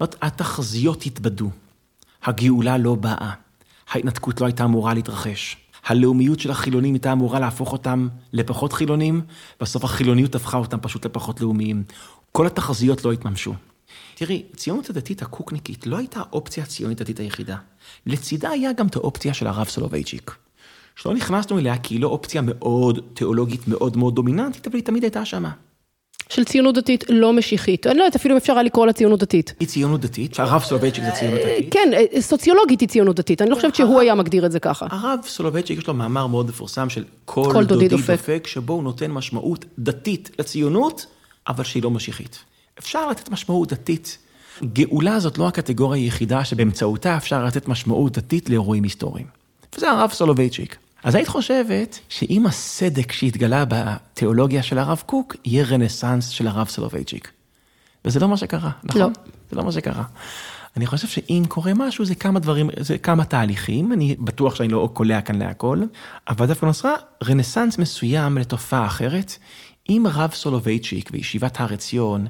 זאת 0.00 0.16
התחזיות 0.22 1.06
התבדו, 1.06 1.50
הגאולה 2.24 2.78
לא 2.78 2.94
באה, 2.94 3.32
ההתנתקות 3.90 4.40
לא 4.40 4.46
הייתה 4.46 4.64
אמורה 4.64 4.94
להתרחש, 4.94 5.56
הלאומיות 5.86 6.40
של 6.40 6.50
החילונים 6.50 6.94
הייתה 6.94 7.12
אמורה 7.12 7.40
להפוך 7.40 7.72
אותם 7.72 8.08
לפחות 8.32 8.72
חילונים, 8.72 9.20
בסוף 9.60 9.84
החילוניות 9.84 10.34
הפכה 10.34 10.56
אותם 10.56 10.78
פשוט 10.82 11.06
לפחות 11.06 11.40
לאומיים. 11.40 11.84
כל 12.36 12.46
התחזיות 12.46 13.04
לא 13.04 13.12
התממשו. 13.12 13.52
תראי, 14.14 14.42
הציונות 14.54 14.90
הדתית 14.90 15.22
הקוקניקית 15.22 15.86
לא 15.86 15.96
הייתה 15.96 16.20
האופציה 16.20 16.64
הציונית 16.64 17.00
הדתית 17.00 17.20
היחידה. 17.20 17.56
לצידה 18.06 18.50
היה 18.50 18.72
גם 18.72 18.86
את 18.86 18.96
האופציה 18.96 19.34
של 19.34 19.46
הרב 19.46 19.66
סולובייצ'יק. 19.66 20.34
שלא 20.96 21.14
נכנסנו 21.14 21.58
אליה 21.58 21.78
כי 21.78 21.94
היא 21.94 22.00
לא 22.00 22.08
אופציה 22.08 22.42
מאוד 22.44 23.00
תיאולוגית 23.14 23.68
מאוד 23.68 23.96
מאוד 23.96 24.14
דומיננטית, 24.14 24.66
אבל 24.66 24.76
היא 24.76 24.84
תמיד 24.84 25.02
הייתה 25.02 25.24
שמה. 25.24 25.50
של 26.28 26.44
ציונות 26.44 26.74
דתית 26.74 27.04
לא 27.08 27.32
משיחית. 27.32 27.86
אני 27.86 27.98
לא 27.98 28.02
יודעת 28.02 28.16
אפילו 28.16 28.34
אם 28.34 28.36
אפשר 28.36 28.52
היה 28.52 28.62
לקרוא 28.62 28.86
לה 28.86 28.92
ציונות 28.92 29.20
דתית. 29.20 29.54
היא 29.60 29.68
ציונות 29.68 30.00
דתית, 30.00 30.34
שהרב 30.34 30.62
סולובייצ'יק 30.62 31.04
זה 31.04 31.10
ציונות 31.10 31.40
דתית. 31.40 31.72
כן, 31.72 31.90
סוציולוגית 32.20 32.80
היא 32.80 32.88
ציונות 32.88 33.16
דתית, 33.16 33.42
אני 33.42 33.50
לא 33.50 33.54
חושבת 33.54 33.74
שהוא 33.74 34.00
היה 34.00 34.14
מגדיר 34.14 34.46
את 34.46 34.52
זה 34.52 34.60
ככה. 34.60 34.86
הרב 34.90 35.20
סולובייצ'יק 35.26 35.78
יש 35.78 35.86
לו 35.86 35.94
מאמר 35.94 36.26
מאוד 36.26 36.48
מפורסם 36.48 36.90
של 36.90 37.04
קול 37.24 37.64
דודי 37.64 37.88
דופק, 37.88 38.46
שבו 38.46 38.72
הוא 38.72 38.82
נותן 38.82 39.10
משמעות 39.10 39.64
דתית 39.78 40.30
לציונות, 40.38 41.06
אבל 41.48 41.64
שהיא 41.64 41.82
לא 41.82 41.90
משיחית. 41.90 42.38
אפשר 42.78 43.08
לתת 43.08 43.30
משמעות 43.30 43.72
דתית. 43.72 44.18
גאולה 44.62 45.20
זאת 45.20 45.38
לא 45.38 45.48
הקטגוריה 45.48 46.02
היחידה 46.02 46.44
שבאמצעותה 46.44 47.16
אפשר 47.16 47.44
לתת 47.44 47.68
משמעות 47.68 48.12
דתית 48.12 48.48
לאירועים 48.48 48.82
היסטוריים. 48.82 49.26
וזה 49.76 49.90
הרב 49.90 50.10
סולובייצ'יק. 50.10 50.76
אז 51.04 51.14
היית 51.14 51.28
חושבת 51.28 51.98
שאם 52.08 52.46
הסדק 52.46 53.12
שהתגלה 53.12 53.64
בתיאולוגיה 53.68 54.62
של 54.62 54.78
הרב 54.78 55.02
קוק, 55.06 55.36
יהיה 55.44 55.64
רנסאנס 55.64 56.28
של 56.28 56.46
הרב 56.46 56.68
סולובייצ'יק. 56.68 57.30
וזה 58.04 58.20
לא 58.20 58.28
מה 58.28 58.36
שקרה, 58.36 58.70
נכון? 58.84 59.00
לא. 59.00 59.08
זה 59.50 59.56
לא 59.56 59.64
מה 59.64 59.72
שקרה. 59.72 60.02
אני 60.76 60.86
חושב 60.86 61.08
שאם 61.08 61.42
קורה 61.48 61.72
משהו, 61.74 62.04
זה 62.04 62.14
כמה 62.14 62.40
דברים, 62.40 62.70
זה 62.80 62.98
כמה 62.98 63.24
תהליכים, 63.24 63.92
אני 63.92 64.16
בטוח 64.18 64.54
שאני 64.54 64.68
לא 64.68 64.90
קולע 64.92 65.20
כאן 65.20 65.38
להכל, 65.38 65.82
אבל 66.28 66.46
דווקא 66.46 66.66
נוצרה 66.66 66.94
רנסאנס 67.24 67.78
מסוים 67.78 68.38
לתופעה 68.38 68.86
אחרת. 68.86 69.38
אם 69.88 70.04
רב 70.14 70.30
סולובייצ'יק 70.34 71.10
וישיבת 71.12 71.60
הר 71.60 71.72
עציון, 71.72 72.26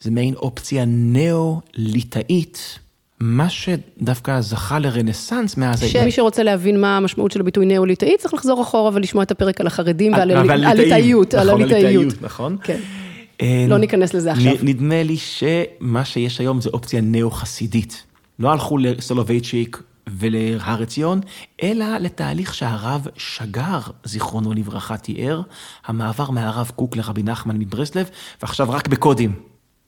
זה 0.00 0.10
מעין 0.10 0.34
אופציה 0.34 0.84
ניאו-ליטאית, 0.84 2.78
מה 3.20 3.48
שדווקא 3.48 4.40
זכה 4.40 4.78
לרנסאנס 4.78 5.56
מאז... 5.56 5.80
שמי 5.80 6.10
שרוצה 6.10 6.42
להבין 6.42 6.80
מה 6.80 6.96
המשמעות 6.96 7.30
של 7.30 7.40
הביטוי 7.40 7.66
ניאו-ליטאי, 7.66 8.16
צריך 8.18 8.34
לחזור 8.34 8.62
אחורה 8.62 8.90
ולשמוע 8.94 9.22
את 9.22 9.30
הפרק 9.30 9.60
על 9.60 9.66
החרדים 9.66 10.12
ועל 10.12 10.30
הליטאיות. 10.30 11.34
על 11.34 11.50
הליטאיות, 11.50 12.22
נכון. 12.22 12.56
כן. 12.62 12.78
לא 13.68 13.78
ניכנס 13.78 14.14
לזה 14.14 14.32
עכשיו. 14.32 14.54
נדמה 14.62 15.02
לי 15.02 15.16
שמה 15.16 16.04
שיש 16.04 16.40
היום 16.40 16.60
זה 16.60 16.70
אופציה 16.72 17.00
ניאו-חסידית. 17.00 18.02
לא 18.38 18.52
הלכו 18.52 18.78
לסולובייצ'יק 18.78 19.82
ולהר 20.08 20.82
עציון, 20.82 21.20
אלא 21.62 21.98
לתהליך 21.98 22.54
שהרב 22.54 23.06
שגר, 23.16 23.80
זיכרונו 24.04 24.52
לברכה, 24.52 24.96
תיאר, 24.96 25.42
המעבר 25.86 26.30
מהרב 26.30 26.70
קוק 26.76 26.96
לרבי 26.96 27.22
נחמן 27.22 27.56
מברסלב, 27.58 28.10
ועכשיו 28.42 28.70
רק 28.70 28.88
בקודים. 28.88 29.34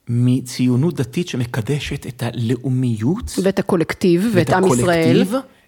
מציונות 0.08 0.94
דתית 0.94 1.28
שמקדשת 1.28 2.06
את 2.06 2.22
הלאומיות. 2.22 3.32
ואת 3.42 3.58
הקולקטיב, 3.58 4.30
ואת 4.34 4.50
עם 4.50 4.64
ישראל. 4.66 5.24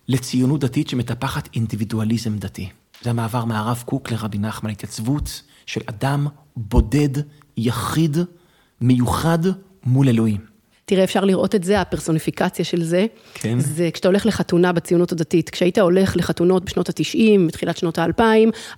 לציונות 0.08 0.60
דתית 0.60 0.88
שמטפחת 0.88 1.48
אינדיבידואליזם 1.54 2.38
דתי. 2.38 2.68
זה 3.02 3.10
המעבר 3.10 3.44
מהרב 3.44 3.82
קוק 3.86 4.10
לרבי 4.10 4.38
נחמן, 4.38 4.70
התייצבות 4.70 5.42
של 5.66 5.80
אדם 5.86 6.26
בודד, 6.56 7.22
יחיד, 7.56 8.16
מיוחד 8.80 9.38
מול 9.84 10.08
אלוהים. 10.08 10.49
תראה, 10.90 11.05
אפשר 11.05 11.24
לראות 11.24 11.55
את 11.55 11.64
זה, 11.64 11.81
הפרסוניפיקציה 11.81 12.64
של 12.64 12.83
זה. 12.83 13.07
כן. 13.35 13.59
זה 13.61 13.88
כשאתה 13.92 14.09
הולך 14.09 14.26
לחתונה 14.26 14.72
בציונות 14.72 15.12
הדתית. 15.12 15.50
כשהיית 15.50 15.79
הולך 15.79 16.16
לחתונות 16.16 16.64
בשנות 16.64 16.88
ה-90, 16.88 17.46
בתחילת 17.46 17.76
שנות 17.76 17.98
ה-2000, 17.98 18.22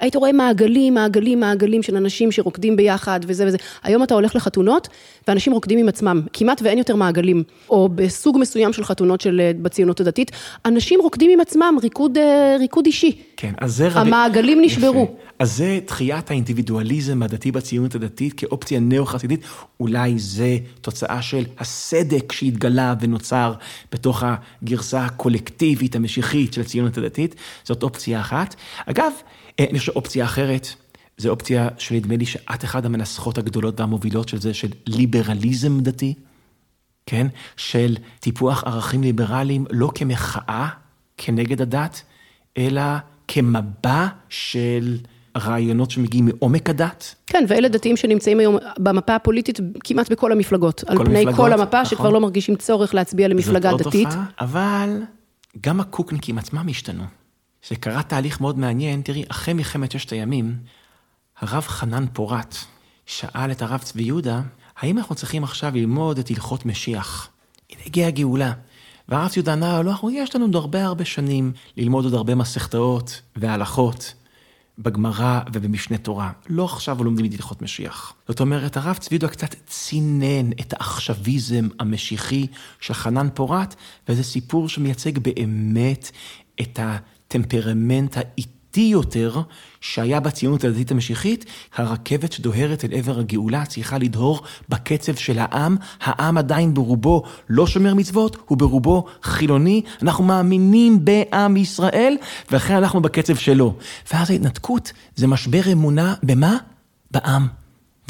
היית 0.00 0.16
רואה 0.16 0.32
מעגלים, 0.32 0.94
מעגלים, 0.94 1.40
מעגלים 1.40 1.82
של 1.82 1.96
אנשים 1.96 2.32
שרוקדים 2.32 2.76
ביחד 2.76 3.20
וזה 3.26 3.46
וזה. 3.46 3.56
היום 3.82 4.02
אתה 4.02 4.14
הולך 4.14 4.36
לחתונות, 4.36 4.88
ואנשים 5.28 5.52
רוקדים 5.52 5.78
עם 5.78 5.88
עצמם. 5.88 6.22
כמעט 6.32 6.62
ואין 6.62 6.78
יותר 6.78 6.96
מעגלים. 6.96 7.42
או 7.70 7.88
בסוג 7.94 8.38
מסוים 8.40 8.72
של 8.72 8.84
חתונות 8.84 9.20
של, 9.20 9.40
אה, 9.40 9.52
בציונות 9.62 10.00
הדתית, 10.00 10.30
אנשים 10.64 11.00
רוקדים 11.00 11.30
עם 11.30 11.40
עצמם, 11.40 11.76
ריקוד, 11.82 12.18
אה, 12.18 12.56
ריקוד 12.58 12.86
אישי. 12.86 13.22
כן, 13.42 13.52
אז 13.58 13.76
זה... 13.76 13.88
המעגלים 13.88 14.58
רבי... 14.58 14.66
נשברו. 14.66 15.02
יפה. 15.02 15.32
אז 15.38 15.56
זה 15.56 15.78
תחיית 15.86 16.30
האינדיבידואליזם 16.30 17.22
הדתי 17.22 17.52
בציונות 17.52 17.94
הדתית 17.94 18.32
כאופציה 18.32 18.80
נאו-חסידית, 18.80 19.40
אולי 19.80 20.18
זה 20.18 20.58
תוצאה 20.80 21.22
של 21.22 21.44
הסדק 21.58 22.32
שהתגלה 22.32 22.94
ונוצר 23.00 23.54
בתוך 23.92 24.22
הגרסה 24.26 25.04
הקולקטיבית 25.04 25.96
המשיחית 25.96 26.52
של 26.52 26.60
הציונות 26.60 26.98
הדתית, 26.98 27.34
זאת 27.64 27.82
אופציה 27.82 28.20
אחת. 28.20 28.54
אגב, 28.86 29.12
אה, 29.60 29.66
אני 29.70 29.78
חושב 29.78 29.92
אופציה 29.96 30.24
אחרת, 30.24 30.68
זו 31.18 31.30
אופציה 31.30 31.68
שנדמה 31.78 32.16
לי 32.16 32.26
שאת 32.26 32.64
אחת 32.64 32.84
המנסחות 32.84 33.38
הגדולות 33.38 33.80
והמובילות 33.80 34.28
של 34.28 34.40
זה, 34.40 34.54
של 34.54 34.68
ליברליזם 34.86 35.80
דתי, 35.80 36.14
כן? 37.06 37.26
של 37.56 37.96
טיפוח 38.20 38.64
ערכים 38.64 39.02
ליברליים 39.02 39.64
לא 39.70 39.90
כמחאה 39.94 40.68
כנגד 41.16 41.62
הדת, 41.62 42.02
אלא 42.58 42.82
כמבע 43.32 44.06
של 44.28 44.96
רעיונות 45.36 45.90
שמגיעים 45.90 46.26
מעומק 46.26 46.70
הדת. 46.70 47.14
כן, 47.26 47.44
ואלה 47.48 47.68
דתיים 47.68 47.96
שנמצאים 47.96 48.38
היום 48.38 48.56
במפה 48.78 49.14
הפוליטית 49.14 49.58
כמעט 49.84 50.12
בכל 50.12 50.32
המפלגות. 50.32 50.84
על 50.86 50.98
פני 50.98 51.18
המפלגות, 51.18 51.36
כל 51.36 51.52
המפה, 51.52 51.80
נכון. 51.80 51.84
שכבר 51.84 52.10
לא 52.10 52.20
מרגישים 52.20 52.56
צורך 52.56 52.94
להצביע 52.94 53.28
למפלגה 53.28 53.70
זאת 53.70 53.80
לא 53.80 53.86
דתית. 53.86 54.08
תופעה, 54.08 54.24
אבל 54.40 55.02
גם 55.60 55.80
הקוקניקים 55.80 56.38
עצמם 56.38 56.66
השתנו. 56.70 57.02
זה 57.68 57.76
קרה 57.76 58.02
תהליך 58.02 58.40
מאוד 58.40 58.58
מעניין, 58.58 59.02
תראי, 59.02 59.24
אחרי 59.28 59.54
מלחמת 59.54 59.92
ששת 59.92 60.10
הימים, 60.12 60.56
הרב 61.40 61.62
חנן 61.62 62.04
פורת 62.12 62.56
שאל 63.06 63.50
את 63.50 63.62
הרב 63.62 63.80
צבי 63.80 64.02
יהודה, 64.02 64.40
האם 64.78 64.98
אנחנו 64.98 65.14
צריכים 65.14 65.44
עכשיו 65.44 65.72
ללמוד 65.74 66.18
את 66.18 66.30
הלכות 66.30 66.66
משיח? 66.66 67.28
הנה 67.70 67.80
הגיעה 67.86 68.08
הגאולה. 68.08 68.52
והרב 69.12 69.30
יהודה 69.36 69.52
ענה, 69.52 69.82
לא, 69.82 69.94
יש 70.12 70.36
לנו 70.36 70.44
עוד 70.44 70.54
הרבה 70.56 70.84
הרבה 70.84 71.04
שנים 71.04 71.52
ללמוד 71.76 72.04
עוד 72.04 72.14
הרבה 72.14 72.34
מסכתאות 72.34 73.20
והלכות. 73.36 74.14
בגמרא 74.78 75.40
ובמשנה 75.52 75.98
תורה. 75.98 76.32
לא 76.48 76.64
עכשיו 76.64 77.04
לומדים 77.04 77.26
את 77.26 77.32
הלכות 77.32 77.62
משיח. 77.62 78.14
זאת 78.28 78.40
אומרת, 78.40 78.76
הרב 78.76 78.96
צבי 78.96 79.14
יהודה 79.14 79.28
קצת 79.28 79.54
צינן 79.66 80.52
את 80.60 80.72
העכשוויזם 80.72 81.68
המשיחי 81.78 82.46
של 82.80 82.94
חנן 82.94 83.28
פורת, 83.34 83.74
וזה 84.08 84.22
סיפור 84.24 84.68
שמייצג 84.68 85.18
באמת 85.18 86.10
את 86.60 86.78
הטמפרמנט 86.82 88.16
האיטי 88.16 88.61
יותר 88.80 89.40
שהיה 89.80 90.20
בציונות 90.20 90.64
הדתית 90.64 90.90
המשיחית. 90.90 91.44
הרכבת 91.76 92.32
שדוהרת 92.32 92.84
אל 92.84 92.90
עבר 92.92 93.18
הגאולה 93.18 93.66
צריכה 93.66 93.98
לדהור 93.98 94.42
בקצב 94.68 95.14
של 95.14 95.38
העם. 95.38 95.76
העם 96.00 96.38
עדיין 96.38 96.74
ברובו 96.74 97.22
לא 97.48 97.66
שומר 97.66 97.94
מצוות, 97.94 98.36
הוא 98.46 98.58
ברובו 98.58 99.04
חילוני. 99.22 99.82
אנחנו 100.02 100.24
מאמינים 100.24 101.04
בעם 101.04 101.56
ישראל, 101.56 102.16
ולכן 102.50 102.74
אנחנו 102.74 103.02
בקצב 103.02 103.36
שלו. 103.36 103.74
ואז 104.12 104.30
ההתנתקות 104.30 104.92
זה 105.16 105.26
משבר 105.26 105.72
אמונה 105.72 106.14
במה? 106.22 106.56
בעם. 107.10 107.61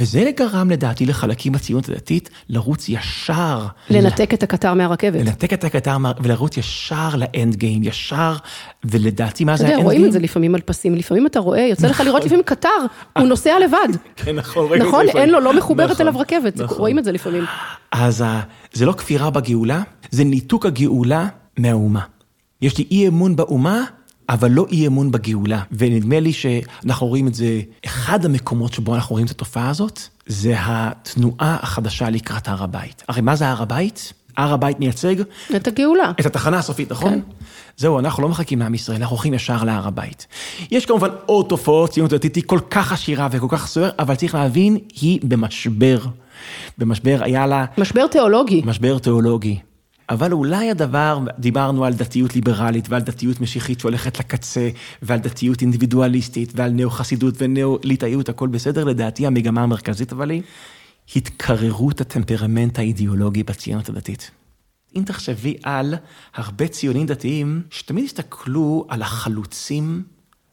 וזה 0.02 0.30
גרם 0.36 0.70
לדעתי 0.70 1.06
לחלקים 1.06 1.52
בציונות 1.52 1.88
הדתית 1.88 2.30
לרוץ 2.48 2.88
ישר. 2.88 3.66
לנתק 3.90 4.34
את 4.34 4.42
הקטר 4.42 4.74
מהרכבת. 4.74 5.20
לנתק 5.26 5.52
את 5.52 5.64
הקטר 5.64 5.98
מה- 5.98 6.12
ולרוץ 6.22 6.56
ישר 6.56 7.08
לאנד 7.16 7.56
גיים, 7.56 7.82
ישר, 7.82 8.36
ולדעתי 8.84 9.44
מה 9.44 9.52
אתה 9.54 9.58
זה 9.58 9.64
יודע, 9.64 9.74
האנד 9.74 9.84
רואים 9.84 9.98
גיים? 9.98 10.08
את 10.08 10.12
זה 10.12 10.18
לפעמים 10.18 10.54
על 10.54 10.60
פסים, 10.60 10.94
לפעמים 10.94 11.26
אתה 11.26 11.40
רואה, 11.40 11.60
יוצא 11.60 11.86
לך 11.88 12.00
לראות 12.00 12.24
לפעמים 12.24 12.42
קטר, 12.44 12.68
הוא 13.18 13.26
נוסע 13.26 13.52
לבד. 13.64 13.88
כן, 14.16 14.34
נכון, 14.36 14.66
רואים 14.66 14.82
זה 14.82 14.88
נכון. 14.88 15.06
אין 15.08 15.30
לו, 15.30 15.40
לא 15.40 15.56
מחוברת 15.56 15.90
נכון, 15.90 16.06
אליו 16.08 16.20
רכבת, 16.20 16.60
נכון. 16.60 16.78
רואים 16.78 16.98
את 16.98 17.04
זה 17.04 17.12
לפעמים. 17.12 17.44
אז 17.92 18.20
ה- 18.26 18.40
זה 18.72 18.86
לא 18.86 18.92
כפירה 18.92 19.30
בגאולה, 19.30 19.82
זה 20.10 20.24
ניתוק 20.24 20.66
הגאולה 20.66 21.26
מהאומה. 21.58 22.00
יש 22.62 22.78
לי 22.78 22.84
אי 22.90 23.08
אמון 23.08 23.36
באומה, 23.36 23.84
אבל 24.28 24.50
לא 24.50 24.66
אי 24.70 24.86
אמון 24.86 25.10
בגאולה. 25.10 25.62
ונדמה 25.72 26.20
לי 26.20 26.32
שאנחנו 26.32 27.06
רואים 27.06 27.28
את 27.28 27.34
זה, 27.34 27.60
אחד 27.86 28.24
המקומות 28.24 28.72
שבו 28.72 28.94
אנחנו 28.94 29.12
רואים 29.12 29.26
את 29.26 29.30
התופעה 29.30 29.70
הזאת, 29.70 30.00
זה 30.26 30.54
התנועה 30.58 31.56
החדשה 31.62 32.10
לקראת 32.10 32.48
הר 32.48 32.62
הבית. 32.62 33.02
הרי 33.08 33.20
מה 33.20 33.36
זה 33.36 33.48
הר 33.48 33.62
הבית? 33.62 34.12
הר 34.36 34.52
הבית 34.52 34.80
מייצג 34.80 35.14
את 35.56 35.68
הגאולה. 35.68 36.12
את 36.20 36.26
התחנה 36.26 36.58
הסופית, 36.58 36.92
נכון? 36.92 37.12
כן. 37.12 37.20
זהו, 37.76 37.98
אנחנו 37.98 38.22
לא 38.22 38.28
מחכים 38.28 38.58
לעם 38.58 38.74
ישראל, 38.74 38.96
אנחנו 38.96 39.16
הולכים 39.16 39.34
ישר 39.34 39.64
להר 39.64 39.88
הבית. 39.88 40.26
יש 40.70 40.86
כמובן 40.86 41.08
עוד 41.26 41.46
תופעות, 41.48 41.90
ציונות 41.90 42.12
דתית 42.12 42.36
היא 42.36 42.44
כל 42.46 42.60
כך 42.70 42.92
עשירה 42.92 43.28
וכל 43.30 43.46
כך 43.50 43.66
סוער, 43.66 43.90
אבל 43.98 44.14
צריך 44.14 44.34
להבין, 44.34 44.78
היא 45.00 45.20
במשבר. 45.22 45.98
במשבר 46.78 47.18
היה 47.20 47.46
לה 47.46 47.64
משבר 47.78 48.06
תיאולוגי. 48.06 48.62
משבר 48.64 48.98
תיאולוגי. 48.98 49.58
אבל 50.08 50.32
אולי 50.32 50.70
הדבר, 50.70 51.18
דיברנו 51.38 51.84
על 51.84 51.94
דתיות 51.94 52.34
ליברלית 52.34 52.88
ועל 52.88 53.02
דתיות 53.02 53.40
משיחית 53.40 53.80
שהולכת 53.80 54.18
לקצה, 54.18 54.68
ועל 55.02 55.18
דתיות 55.18 55.60
אינדיבידואליסטית, 55.60 56.52
ועל 56.56 56.70
נאו-חסידות 56.70 57.34
ונאו-ליטאיות, 57.38 58.28
הכל 58.28 58.48
בסדר, 58.48 58.84
לדעתי 58.84 59.26
המגמה 59.26 59.62
המרכזית 59.62 60.12
אבל 60.12 60.30
היא 60.30 60.42
התקררות 61.16 62.00
הטמפרמנט 62.00 62.78
האידיאולוגי 62.78 63.42
בציונות 63.42 63.88
הדתית. 63.88 64.30
אם 64.96 65.02
תחשבי 65.06 65.56
על 65.62 65.94
הרבה 66.34 66.68
ציונים 66.68 67.06
דתיים 67.06 67.62
שתמיד 67.70 68.04
הסתכלו 68.04 68.86
על 68.88 69.02
החלוצים 69.02 70.02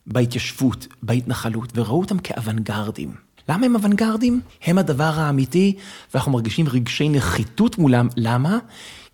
בהתיישבות, 0.06 0.86
בהתנחלות, 1.02 1.72
וראו 1.74 2.00
אותם 2.00 2.18
כאוונגרדים. 2.18 3.14
למה 3.48 3.66
הם 3.66 3.74
אוונגרדים? 3.74 4.40
הם 4.64 4.78
הדבר 4.78 5.12
האמיתי, 5.14 5.76
ואנחנו 6.14 6.32
מרגישים 6.32 6.68
רגשי 6.68 7.08
נחיתות 7.08 7.78
מולם. 7.78 8.08
למה? 8.16 8.58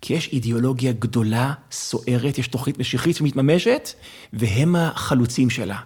כי 0.01 0.13
יש 0.13 0.29
אידיאולוגיה 0.33 0.91
גדולה, 0.91 1.53
סוערת, 1.71 2.37
יש 2.37 2.47
תוכנית 2.47 2.79
משיחית 2.79 3.15
שמתממשת, 3.15 3.89
והם 4.33 4.75
החלוצים 4.75 5.49
שלה. 5.49 5.77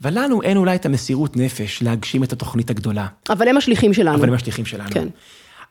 ולנו 0.00 0.42
אין 0.42 0.56
אולי 0.56 0.76
את 0.76 0.86
המסירות 0.86 1.36
נפש 1.36 1.82
להגשים 1.82 2.24
את 2.24 2.32
התוכנית 2.32 2.70
הגדולה. 2.70 3.06
אבל 3.30 3.48
הם 3.48 3.56
השליחים 3.56 3.94
שלנו. 3.94 4.18
אבל 4.18 4.28
הם 4.28 4.34
השליחים 4.34 4.66
שלנו. 4.66 4.90
כן. 4.90 5.08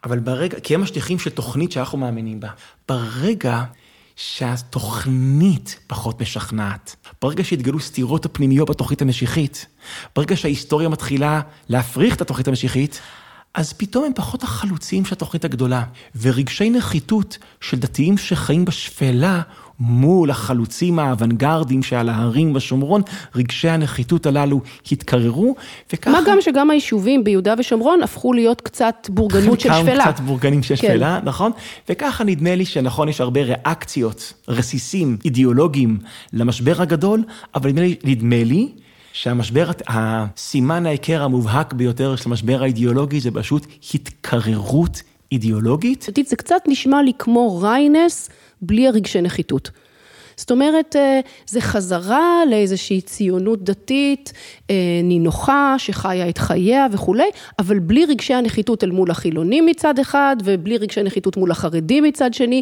אבל 0.03 0.19
ברגע, 0.19 0.59
כי 0.59 0.75
הם 0.75 0.83
השליחים 0.83 1.19
של 1.19 1.29
תוכנית 1.29 1.71
שאנחנו 1.71 1.97
מאמינים 1.97 2.39
בה. 2.39 2.49
ברגע 2.89 3.63
שהתוכנית 4.15 5.79
פחות 5.87 6.21
משכנעת, 6.21 6.95
ברגע 7.21 7.43
שהתגלו 7.43 7.79
סתירות 7.79 8.25
הפנימיות 8.25 8.69
בתוכנית 8.69 9.01
המשיחית, 9.01 9.65
ברגע 10.15 10.35
שההיסטוריה 10.35 10.89
מתחילה 10.89 11.41
להפריך 11.69 12.15
את 12.15 12.21
התוכנית 12.21 12.47
המשיחית, 12.47 13.01
אז 13.53 13.73
פתאום 13.73 14.05
הם 14.05 14.11
פחות 14.15 14.43
החלוצים 14.43 15.05
של 15.05 15.15
התוכנית 15.15 15.45
הגדולה. 15.45 15.83
ורגשי 16.21 16.69
נחיתות 16.69 17.37
של 17.61 17.79
דתיים 17.79 18.17
שחיים 18.17 18.65
בשפלה 18.65 19.41
מול 19.79 20.31
החלוצים 20.31 20.99
האוונגרדים 20.99 21.83
שעל 21.83 22.09
ההרים 22.09 22.53
בשומרון, 22.53 23.01
רגשי 23.35 23.69
הנחיתות 23.69 24.25
הללו 24.25 24.61
התקררו, 24.91 25.55
וככה... 25.93 26.11
מה 26.11 26.19
גם 26.27 26.37
שגם 26.41 26.69
היישובים 26.69 27.23
ביהודה 27.23 27.53
ושומרון 27.57 28.03
הפכו 28.03 28.33
להיות 28.33 28.61
קצת 28.61 29.09
בורגנות 29.09 29.59
של 29.59 29.69
שפלה. 29.81 30.11
קצת 30.11 30.19
בורגנים 30.19 30.63
של 30.63 30.75
כן. 30.75 30.87
שפלה, 30.87 31.19
נכון? 31.23 31.51
וככה 31.89 32.23
נדמה 32.23 32.55
לי 32.55 32.65
שנכון, 32.65 33.09
יש 33.09 33.21
הרבה 33.21 33.41
ריאקציות, 33.41 34.33
רסיסים 34.47 35.17
אידיאולוגיים 35.25 35.97
למשבר 36.33 36.81
הגדול, 36.81 37.23
אבל 37.55 37.69
נדמה 37.69 37.81
לי, 37.81 37.95
נדמה 38.03 38.43
לי 38.43 38.69
שהמשבר, 39.13 39.71
הסימן 39.87 40.85
ההיכר 40.85 41.23
המובהק 41.23 41.73
ביותר 41.73 42.15
של 42.15 42.29
המשבר 42.29 42.63
האידיאולוגי 42.63 43.19
זה 43.19 43.31
פשוט 43.31 43.65
התקררות 43.93 45.01
אידיאולוגית. 45.31 46.07
זה 46.25 46.35
קצת 46.35 46.61
נשמע 46.67 47.01
לי 47.01 47.11
כמו 47.19 47.59
ריינס 47.61 48.29
בלי 48.61 48.87
הרגשי 48.87 49.21
נחיתות. 49.21 49.71
זאת 50.41 50.51
אומרת, 50.51 50.95
אה, 50.95 51.19
זה 51.45 51.61
חזרה 51.61 52.41
לאיזושהי 52.49 53.01
ציונות 53.01 53.63
דתית 53.63 54.33
אה, 54.69 54.75
נינוחה, 55.03 55.75
שחיה 55.77 56.29
את 56.29 56.37
חייה 56.37 56.87
וכולי, 56.91 57.29
אבל 57.59 57.79
בלי 57.79 58.05
רגשי 58.05 58.33
הנחיתות 58.33 58.83
אל 58.83 58.91
מול 58.91 59.11
החילונים 59.11 59.65
מצד 59.65 59.99
אחד, 59.99 60.35
ובלי 60.43 60.77
רגשי 60.77 61.03
נחיתות 61.03 61.37
מול 61.37 61.51
החרדים 61.51 62.03
מצד 62.03 62.33
שני, 62.33 62.61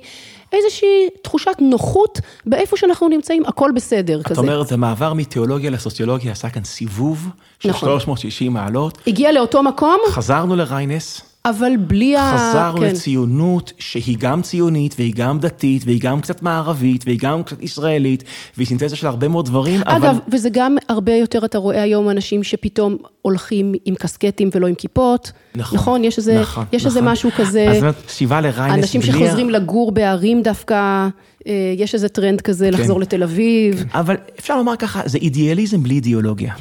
איזושהי 0.53 1.09
תחושת 1.21 1.55
נוחות 1.59 2.19
באיפה 2.45 2.77
שאנחנו 2.77 3.07
נמצאים, 3.07 3.45
הכל 3.45 3.71
בסדר 3.75 4.19
את 4.19 4.25
כזה. 4.25 4.33
את 4.33 4.37
אומרת, 4.37 4.71
המעבר 4.71 5.13
מתיאולוגיה 5.13 5.69
לסוציולוגיה 5.69 6.31
עשה 6.31 6.49
כאן 6.49 6.63
סיבוב 6.63 7.27
של 7.59 7.69
נכון. 7.69 7.89
360 7.89 8.53
מעלות. 8.53 8.97
הגיע 9.07 9.31
לאותו 9.31 9.63
מקום, 9.63 9.97
חזרנו 10.09 10.55
לריינס. 10.55 11.28
אבל 11.45 11.71
בלי 11.87 12.17
ה... 12.17 12.35
חזרנו 12.37 12.77
כן. 12.77 12.83
לציונות 12.83 13.73
שהיא 13.79 14.17
גם 14.19 14.41
ציונית 14.41 14.95
והיא 14.97 15.13
גם 15.15 15.39
דתית 15.39 15.85
והיא 15.85 16.01
גם 16.01 16.21
קצת 16.21 16.41
מערבית 16.41 17.03
והיא 17.05 17.19
גם 17.21 17.43
קצת 17.43 17.63
ישראלית 17.63 18.23
והיא 18.57 18.67
סינתזה 18.67 18.95
של 18.95 19.07
הרבה 19.07 19.27
מאוד 19.27 19.45
דברים, 19.45 19.81
אגב, 19.85 20.03
אבל 20.03 20.19
וזה 20.27 20.49
גם 20.51 20.77
הרבה 20.89 21.13
יותר, 21.13 21.45
אתה 21.45 21.57
רואה 21.57 21.81
היום 21.81 22.09
אנשים 22.09 22.43
שפתאום 22.43 22.97
הולכים 23.21 23.73
עם 23.85 23.95
קסקטים 23.95 24.49
ולא 24.55 24.67
עם 24.67 24.75
כיפות. 24.75 25.31
נכון, 25.55 25.79
נכון, 25.79 26.03
יש 26.03 26.17
איזה, 26.17 26.41
נכון, 26.41 26.65
יש 26.71 26.85
איזה 26.85 27.01
נכון. 27.01 27.11
משהו 27.11 27.29
כזה, 27.37 27.65
אז 27.69 27.73
זאת 27.73 27.81
אומרת, 27.81 27.95
שיבה 28.09 28.41
לריינס 28.41 28.77
אנשים 28.77 29.01
בלי 29.01 29.11
שחוזרים 29.11 29.49
לגור 29.49 29.91
בערים 29.91 30.41
דווקא, 30.41 31.07
אה, 31.47 31.73
יש 31.77 31.93
איזה 31.93 32.09
טרנד 32.09 32.41
כזה 32.41 32.71
לחזור 32.71 32.99
לתל 32.99 33.23
אביב. 33.23 33.83
אבל 33.93 34.15
אפשר 34.39 34.57
לומר 34.57 34.75
ככה, 34.75 35.01
זה 35.05 35.17
אידיאליזם 35.17 35.83
בלי 35.83 35.95
אידיאולוגיה. 35.95 36.53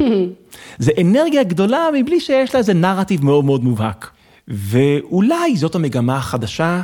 זה 0.79 0.93
אנרגיה 1.01 1.43
גדולה 1.43 1.89
מבלי 1.95 2.21
שיש 2.21 2.55
לה 2.55 2.59
איזה 2.59 2.75
נרטיב 2.75 3.25
מאוד 3.25 3.45
מאוד 3.45 3.65
מובהק. 3.65 4.18
ואולי 4.49 5.57
זאת 5.57 5.75
המגמה 5.75 6.17
החדשה, 6.17 6.83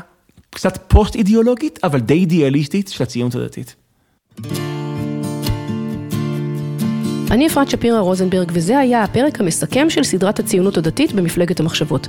קצת 0.50 0.78
פוסט 0.88 1.16
אידיאולוגית, 1.16 1.78
אבל 1.84 2.00
די 2.00 2.14
אידיאליסטית 2.14 2.88
של 2.88 3.02
הציונות 3.02 3.34
הדתית. 3.34 3.76
אני 7.30 7.46
אפרת 7.46 7.70
שפירא 7.70 7.98
רוזנברג, 7.98 8.50
וזה 8.54 8.78
היה 8.78 9.02
הפרק 9.02 9.40
המסכם 9.40 9.90
של 9.90 10.04
סדרת 10.04 10.38
הציונות 10.38 10.76
הדתית 10.76 11.12
במפלגת 11.12 11.60
המחשבות. 11.60 12.08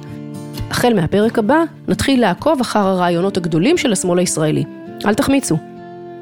החל 0.70 0.94
מהפרק 0.94 1.40
הבא, 1.40 1.64
נתחיל 1.88 2.22
לעקוב 2.22 2.60
אחר 2.62 2.80
הרעיונות 2.80 3.38
הגדולים 3.38 3.78
של 3.78 3.92
השמאל 3.92 4.20
הישראלי. 4.20 4.64
אל 5.06 5.14
תחמיצו. 5.14 5.58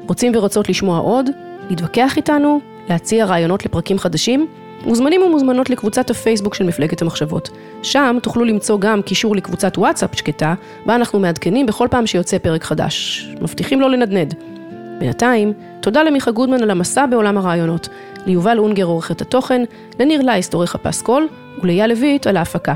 רוצים 0.08 0.32
ורוצות 0.36 0.68
לשמוע 0.68 0.98
עוד? 0.98 1.26
להתווכח 1.70 2.16
איתנו? 2.16 2.60
להציע 2.88 3.24
רעיונות 3.24 3.66
לפרקים 3.66 3.98
חדשים? 3.98 4.46
מוזמנים 4.86 5.22
ומוזמנות 5.22 5.70
לקבוצת 5.70 6.10
הפייסבוק 6.10 6.54
של 6.54 6.64
מפלגת 6.64 7.02
המחשבות. 7.02 7.50
שם 7.82 8.16
תוכלו 8.22 8.44
למצוא 8.44 8.80
גם 8.80 9.02
קישור 9.02 9.36
לקבוצת 9.36 9.78
וואטסאפ 9.78 10.14
שקטה, 10.14 10.54
בה 10.86 10.94
אנחנו 10.94 11.20
מעדכנים 11.20 11.66
בכל 11.66 11.88
פעם 11.90 12.06
שיוצא 12.06 12.38
פרק 12.38 12.64
חדש. 12.64 13.28
מבטיחים 13.40 13.80
לא 13.80 13.90
לנדנד. 13.90 14.34
בינתיים, 14.98 15.52
תודה 15.80 16.02
למיכה 16.02 16.30
גודמן 16.30 16.62
על 16.62 16.70
המסע 16.70 17.06
בעולם 17.06 17.38
הרעיונות, 17.38 17.88
ליובל 18.26 18.58
אונגר 18.58 18.84
עורך 18.84 19.10
את 19.10 19.20
התוכן, 19.20 19.62
לניר 20.00 20.22
לייסט 20.22 20.54
עורך 20.54 20.74
הפסקול, 20.74 21.28
ולאייל 21.62 21.90
לויט 21.90 22.26
על 22.26 22.36
ההפקה. 22.36 22.74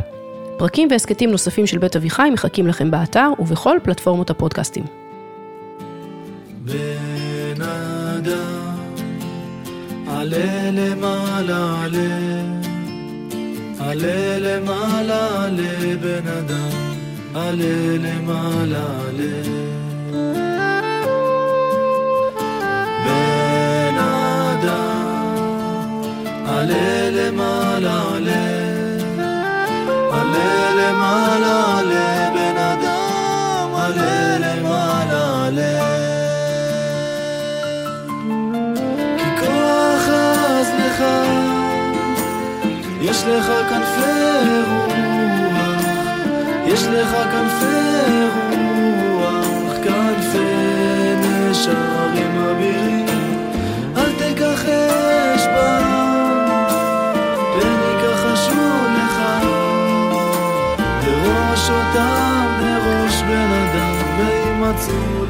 פרקים 0.58 0.88
והסכתים 0.90 1.30
נוספים 1.30 1.66
של 1.66 1.78
בית 1.78 1.96
אביחי 1.96 2.30
מחכים 2.32 2.66
לכם 2.66 2.90
באתר 2.90 3.30
ובכל 3.38 3.78
פלטפורמות 3.82 4.30
הפודקאסטים. 4.30 4.84
בן 6.64 7.62
אדם, 7.62 8.57
عليلي 10.18 10.94
مال 10.94 11.50
عليه 11.52 12.60
عليلي 13.80 14.60
مال 14.60 15.10
عليه 15.12 15.94
بن 15.94 16.28
ادم 16.38 16.74
عليلي 17.36 18.12
مال 18.28 18.74
عليه 18.76 19.42
بن 23.04 23.98
ادم 24.50 24.98
عليلي 26.48 27.30
مال 27.30 27.86
عليه 27.86 28.98
عليلي 30.12 30.92
مال 31.02 31.44
عليه 31.44 32.17
יש 43.10 43.24
לך 43.24 43.46
כנפי 43.70 44.62
רוח, 44.68 45.82
יש 46.66 46.86
לך 46.86 47.16
כנפי 47.32 48.28
רוח, 49.12 49.76
כנפי 49.84 50.38
נשרים 51.20 52.36
אבירים, 52.50 53.06
אל 53.96 54.12
תיקח 54.18 54.64
אש 54.64 55.42
פן 55.46 55.98
יכחשו 58.04 58.68
לך, 58.96 59.20
לראש 61.06 61.70
אותם, 61.70 62.46
לראש 62.60 63.22
בן 63.22 63.50
אדם, 63.52 63.94
וימצאו 64.18 65.27